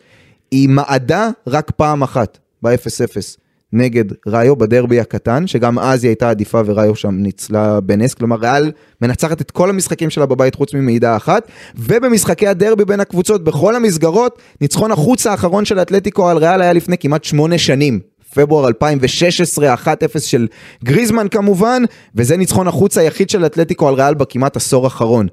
היא 0.51 0.69
מעדה 0.69 1.29
רק 1.47 1.71
פעם 1.71 2.03
אחת, 2.03 2.37
ב-0-0. 2.61 3.42
נגד 3.73 4.05
ראיו 4.27 4.55
בדרבי 4.55 4.99
הקטן, 4.99 5.47
שגם 5.47 5.79
אז 5.79 6.03
היא 6.03 6.09
הייתה 6.09 6.29
עדיפה 6.29 6.61
וראיו 6.65 6.95
שם 6.95 7.15
ניצלה 7.15 7.79
בנס, 7.81 8.13
כלומר 8.13 8.35
ריאל 8.35 8.71
מנצחת 9.01 9.41
את 9.41 9.51
כל 9.51 9.69
המשחקים 9.69 10.09
שלה 10.09 10.25
בבית 10.25 10.55
חוץ 10.55 10.73
ממעידה 10.73 11.15
אחת, 11.15 11.47
ובמשחקי 11.75 12.47
הדרבי 12.47 12.85
בין 12.85 12.99
הקבוצות 12.99 13.43
בכל 13.43 13.75
המסגרות, 13.75 14.41
ניצחון 14.61 14.91
החוץ 14.91 15.27
האחרון 15.27 15.65
של 15.65 15.79
האתלטיקו 15.79 16.29
על 16.29 16.37
ריאל 16.37 16.61
היה 16.61 16.73
לפני 16.73 16.97
כמעט 16.97 17.23
שמונה 17.23 17.57
שנים. 17.57 17.99
פברואר 18.33 18.67
2016, 18.67 19.73
1-0 19.73 19.87
של 20.19 20.47
גריזמן 20.83 21.27
כמובן, 21.31 21.83
וזה 22.15 22.37
ניצחון 22.37 22.67
החוץ 22.67 22.97
היחיד 22.97 23.29
של 23.29 23.45
אתלטיקו 23.45 23.87
על 23.87 23.93
ריאל 23.93 24.13
בכמעט 24.13 24.55
עשור 24.55 24.87
אחרון. 24.87 25.27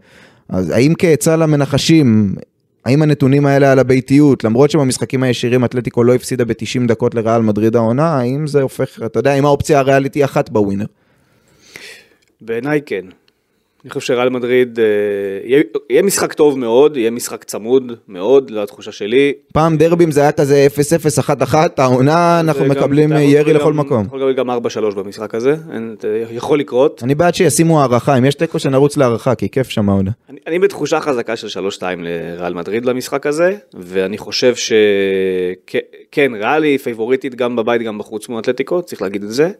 אז 0.48 0.70
האם 0.70 0.92
כעצה 0.98 1.36
למנחשים, 1.36 2.34
האם 2.84 3.02
הנתונים 3.02 3.46
האלה 3.46 3.72
על 3.72 3.78
הביתיות, 3.78 4.44
למרות 4.44 4.70
שבמשחקים 4.70 5.22
הישירים 5.22 5.64
אתלטיקו 5.64 6.04
לא 6.04 6.14
הפסידה 6.14 6.44
ב-90 6.44 6.86
דקות 6.86 7.14
לריאל 7.14 7.42
מדריד 7.42 7.76
העונה, 7.76 8.18
האם 8.18 8.46
זה 8.46 8.62
הופך, 8.62 9.02
אתה 9.06 9.18
יודע, 9.18 9.34
אם 9.34 9.44
האופציה 9.44 9.78
הריאלית 9.78 10.14
היא 10.14 10.24
אחת 10.24 10.48
בווינר? 10.50 10.86
בעיניי 12.40 12.80
כן. 12.86 13.04
אני 13.84 13.90
חושב 13.90 14.06
שריאל 14.06 14.28
מדריד, 14.28 14.78
אה, 14.78 14.84
יהיה, 15.44 15.62
יהיה 15.90 16.02
משחק 16.02 16.32
טוב 16.32 16.58
מאוד, 16.58 16.96
יהיה 16.96 17.10
משחק 17.10 17.44
צמוד 17.44 17.92
מאוד, 18.08 18.50
זו 18.54 18.62
התחושה 18.62 18.92
שלי. 18.92 19.32
פעם 19.52 19.76
דרבים 19.76 20.10
זה 20.10 20.20
היה 20.20 20.32
כזה 20.32 20.66
0-0, 20.66 21.18
1-1, 21.18 21.54
העונה 21.78 22.40
אנחנו 22.40 22.64
מקבלים 22.64 23.12
ירי 23.12 23.52
לכל 23.52 23.72
מקום. 23.72 24.06
יכול 24.06 24.20
לקבל 24.20 24.32
גם 24.32 24.50
4-3 24.50 24.54
במשחק 24.96 25.34
הזה, 25.34 25.56
יכול 26.32 26.58
לקרות. 26.58 27.02
אני 27.02 27.14
בעד 27.14 27.34
שישימו 27.34 27.80
הערכה, 27.80 28.18
אם 28.18 28.24
יש 28.24 28.34
תיקו 28.34 28.58
שנרוץ 28.58 28.96
להערכה, 28.96 29.34
כי 29.34 29.48
כיף 29.48 29.68
שם 29.68 29.88
העונה. 29.88 30.10
אני, 30.30 30.38
אני 30.46 30.58
בתחושה 30.58 31.00
חזקה 31.00 31.36
של 31.36 31.60
3-2 31.78 31.82
לריאל 31.98 32.54
מדריד 32.54 32.84
למשחק 32.84 33.26
הזה, 33.26 33.56
ואני 33.74 34.18
חושב 34.18 34.54
שכן, 34.54 36.32
ריאל 36.34 36.62
היא 36.62 36.78
פייבוריטית 36.78 37.34
גם 37.34 37.56
בבית 37.56 37.82
גם 37.82 37.98
בחוץ 37.98 38.28
מול 38.28 38.40
אתלטיקו, 38.40 38.82
צריך 38.82 39.02
להגיד 39.02 39.22
את 39.22 39.30
זה, 39.30 39.50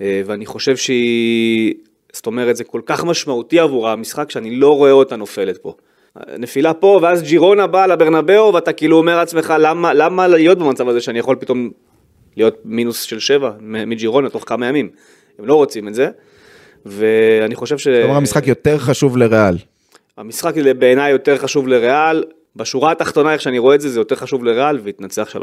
אה, 0.00 0.22
ואני 0.26 0.46
חושב 0.46 0.76
שהיא, 0.76 1.74
זאת 2.12 2.26
אומרת, 2.26 2.56
זה 2.56 2.64
כל 2.64 2.80
כך 2.86 3.04
משמעותי 3.04 3.58
עבורה 3.58 3.92
המשחק, 3.92 4.30
שאני 4.30 4.56
לא 4.56 4.76
רואה 4.76 4.90
אותה 4.90 5.16
נופלת 5.16 5.58
פה. 5.58 5.74
נפילה 6.38 6.74
פה, 6.74 6.98
ואז 7.02 7.22
ג'ירונה 7.22 7.66
באה 7.66 7.86
לברנבאו, 7.86 8.54
ואתה 8.54 8.72
כאילו 8.72 8.96
אומר 8.96 9.16
לעצמך, 9.16 9.54
למה, 9.58 9.94
למה 9.94 10.28
להיות 10.28 10.58
במצב 10.58 10.88
הזה 10.88 11.00
שאני 11.00 11.18
יכול 11.18 11.36
פתאום 11.40 11.70
להיות 12.36 12.58
מינוס 12.64 13.02
של 13.02 13.18
7 13.18 13.50
מג'ירונה 13.60 14.30
תוך 14.30 14.44
כמה 14.46 14.66
ימים? 14.66 14.88
הם 15.38 15.44
לא 15.46 15.54
רוצים 15.54 15.88
את 15.88 15.94
זה, 15.94 16.08
ואני 16.86 17.54
חושב 17.54 17.78
ש... 17.78 17.88
כלומר 17.88 18.16
המשחק 18.16 18.46
יותר 18.46 18.78
חשוב 18.78 19.16
לריאל. 19.16 19.56
המשחק 20.16 20.54
בעיניי 20.78 21.12
יותר 21.12 21.38
חשוב 21.38 21.68
לריאל, 21.68 22.24
בשורה 22.56 22.92
התחתונה 22.92 23.32
איך 23.32 23.40
שאני 23.42 23.58
רואה 23.58 23.74
את 23.74 23.80
זה, 23.80 23.88
זה 23.88 24.00
יותר 24.00 24.16
חשוב 24.16 24.44
לריאל 24.44 24.78
והתנצח 24.82 25.36
3-2. 25.36 25.40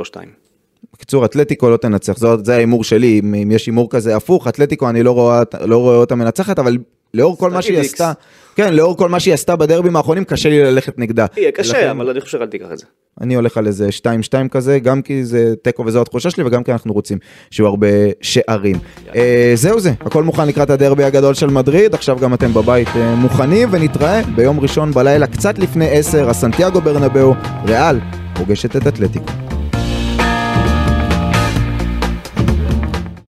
בקיצור, 0.98 1.26
אתלטיקו 1.26 1.70
לא 1.70 1.78
תנצח, 1.78 2.18
זה, 2.18 2.28
זה 2.44 2.56
ההימור 2.56 2.84
שלי, 2.84 3.20
אם, 3.20 3.34
אם 3.34 3.52
יש 3.52 3.66
הימור 3.66 3.90
כזה 3.90 4.16
הפוך, 4.16 4.48
אתלטיקו 4.48 4.90
אני 4.90 5.04
לא 5.04 5.12
רואה, 5.12 5.44
לא 5.62 5.78
רואה 5.78 5.96
אותה 5.96 6.16
מנצחת, 6.16 6.60
אבל 6.60 6.78
לאור 7.14 7.38
כל 7.38 7.52
מה 7.52 7.62
שהיא 7.62 7.78
איקס. 7.78 7.94
עשתה, 7.94 8.12
כן, 8.56 8.74
לאור 8.74 8.98
כל 8.98 9.10
מה 9.10 9.20
שהיא 9.20 9.34
עשתה 9.34 9.56
בדרבים 9.56 9.96
האחרונים, 9.96 10.26
קשה 10.26 10.50
לי 10.50 10.64
ללכת 10.64 11.00
נגדה. 11.00 11.26
יהיה 11.38 11.52
קשה, 11.52 11.74
ולכן 11.74 11.90
אבל 11.90 12.10
אני 12.10 12.22
חושב 12.22 12.38
שאל 12.38 12.48
תיקח 12.48 12.68
את 12.74 12.78
זה. 12.78 12.86
אני 13.22 13.36
הולך 13.36 13.58
על 13.58 13.68
איזה 13.68 13.88
2-2 14.02 14.50
כזה, 14.52 14.80
גם 14.80 15.02
כי 15.02 15.26
זה 15.26 15.54
תיקו 15.64 15.86
וזו 15.86 16.02
התחושה 16.02 16.30
שלי, 16.30 16.44
וגם 16.44 16.64
כי 16.64 16.72
אנחנו 16.72 16.94
רוצים 16.94 17.18
שיהיו 17.52 17.68
הרבה 17.68 17.88
שערים. 18.22 18.76
אה, 19.16 19.52
זהו 19.56 19.80
זה, 19.80 19.92
הכל 20.00 20.24
מוכן 20.24 20.48
לקראת 20.48 20.70
הדרבי 20.70 21.04
הגדול 21.04 21.34
של 21.34 21.48
מדריד, 21.48 21.94
עכשיו 21.94 22.18
גם 22.22 22.34
אתם 22.34 22.54
בבית 22.54 22.88
אה, 22.96 23.16
מוכנים, 23.16 23.70
ונתראה 23.72 24.22
ביום 24.36 24.60
ראשון 24.60 24.92
בלילה, 24.92 25.28
קצת 25.28 25.60
לפני 25.60 25.90
10, 25.90 26.30
הסנטיאגו 26.30 26.82
ברנבאו, 26.82 27.34
ריאל, 27.66 28.00
פוגשת 28.36 28.76
את 28.76 28.88
אתלטיקו. 28.88 29.47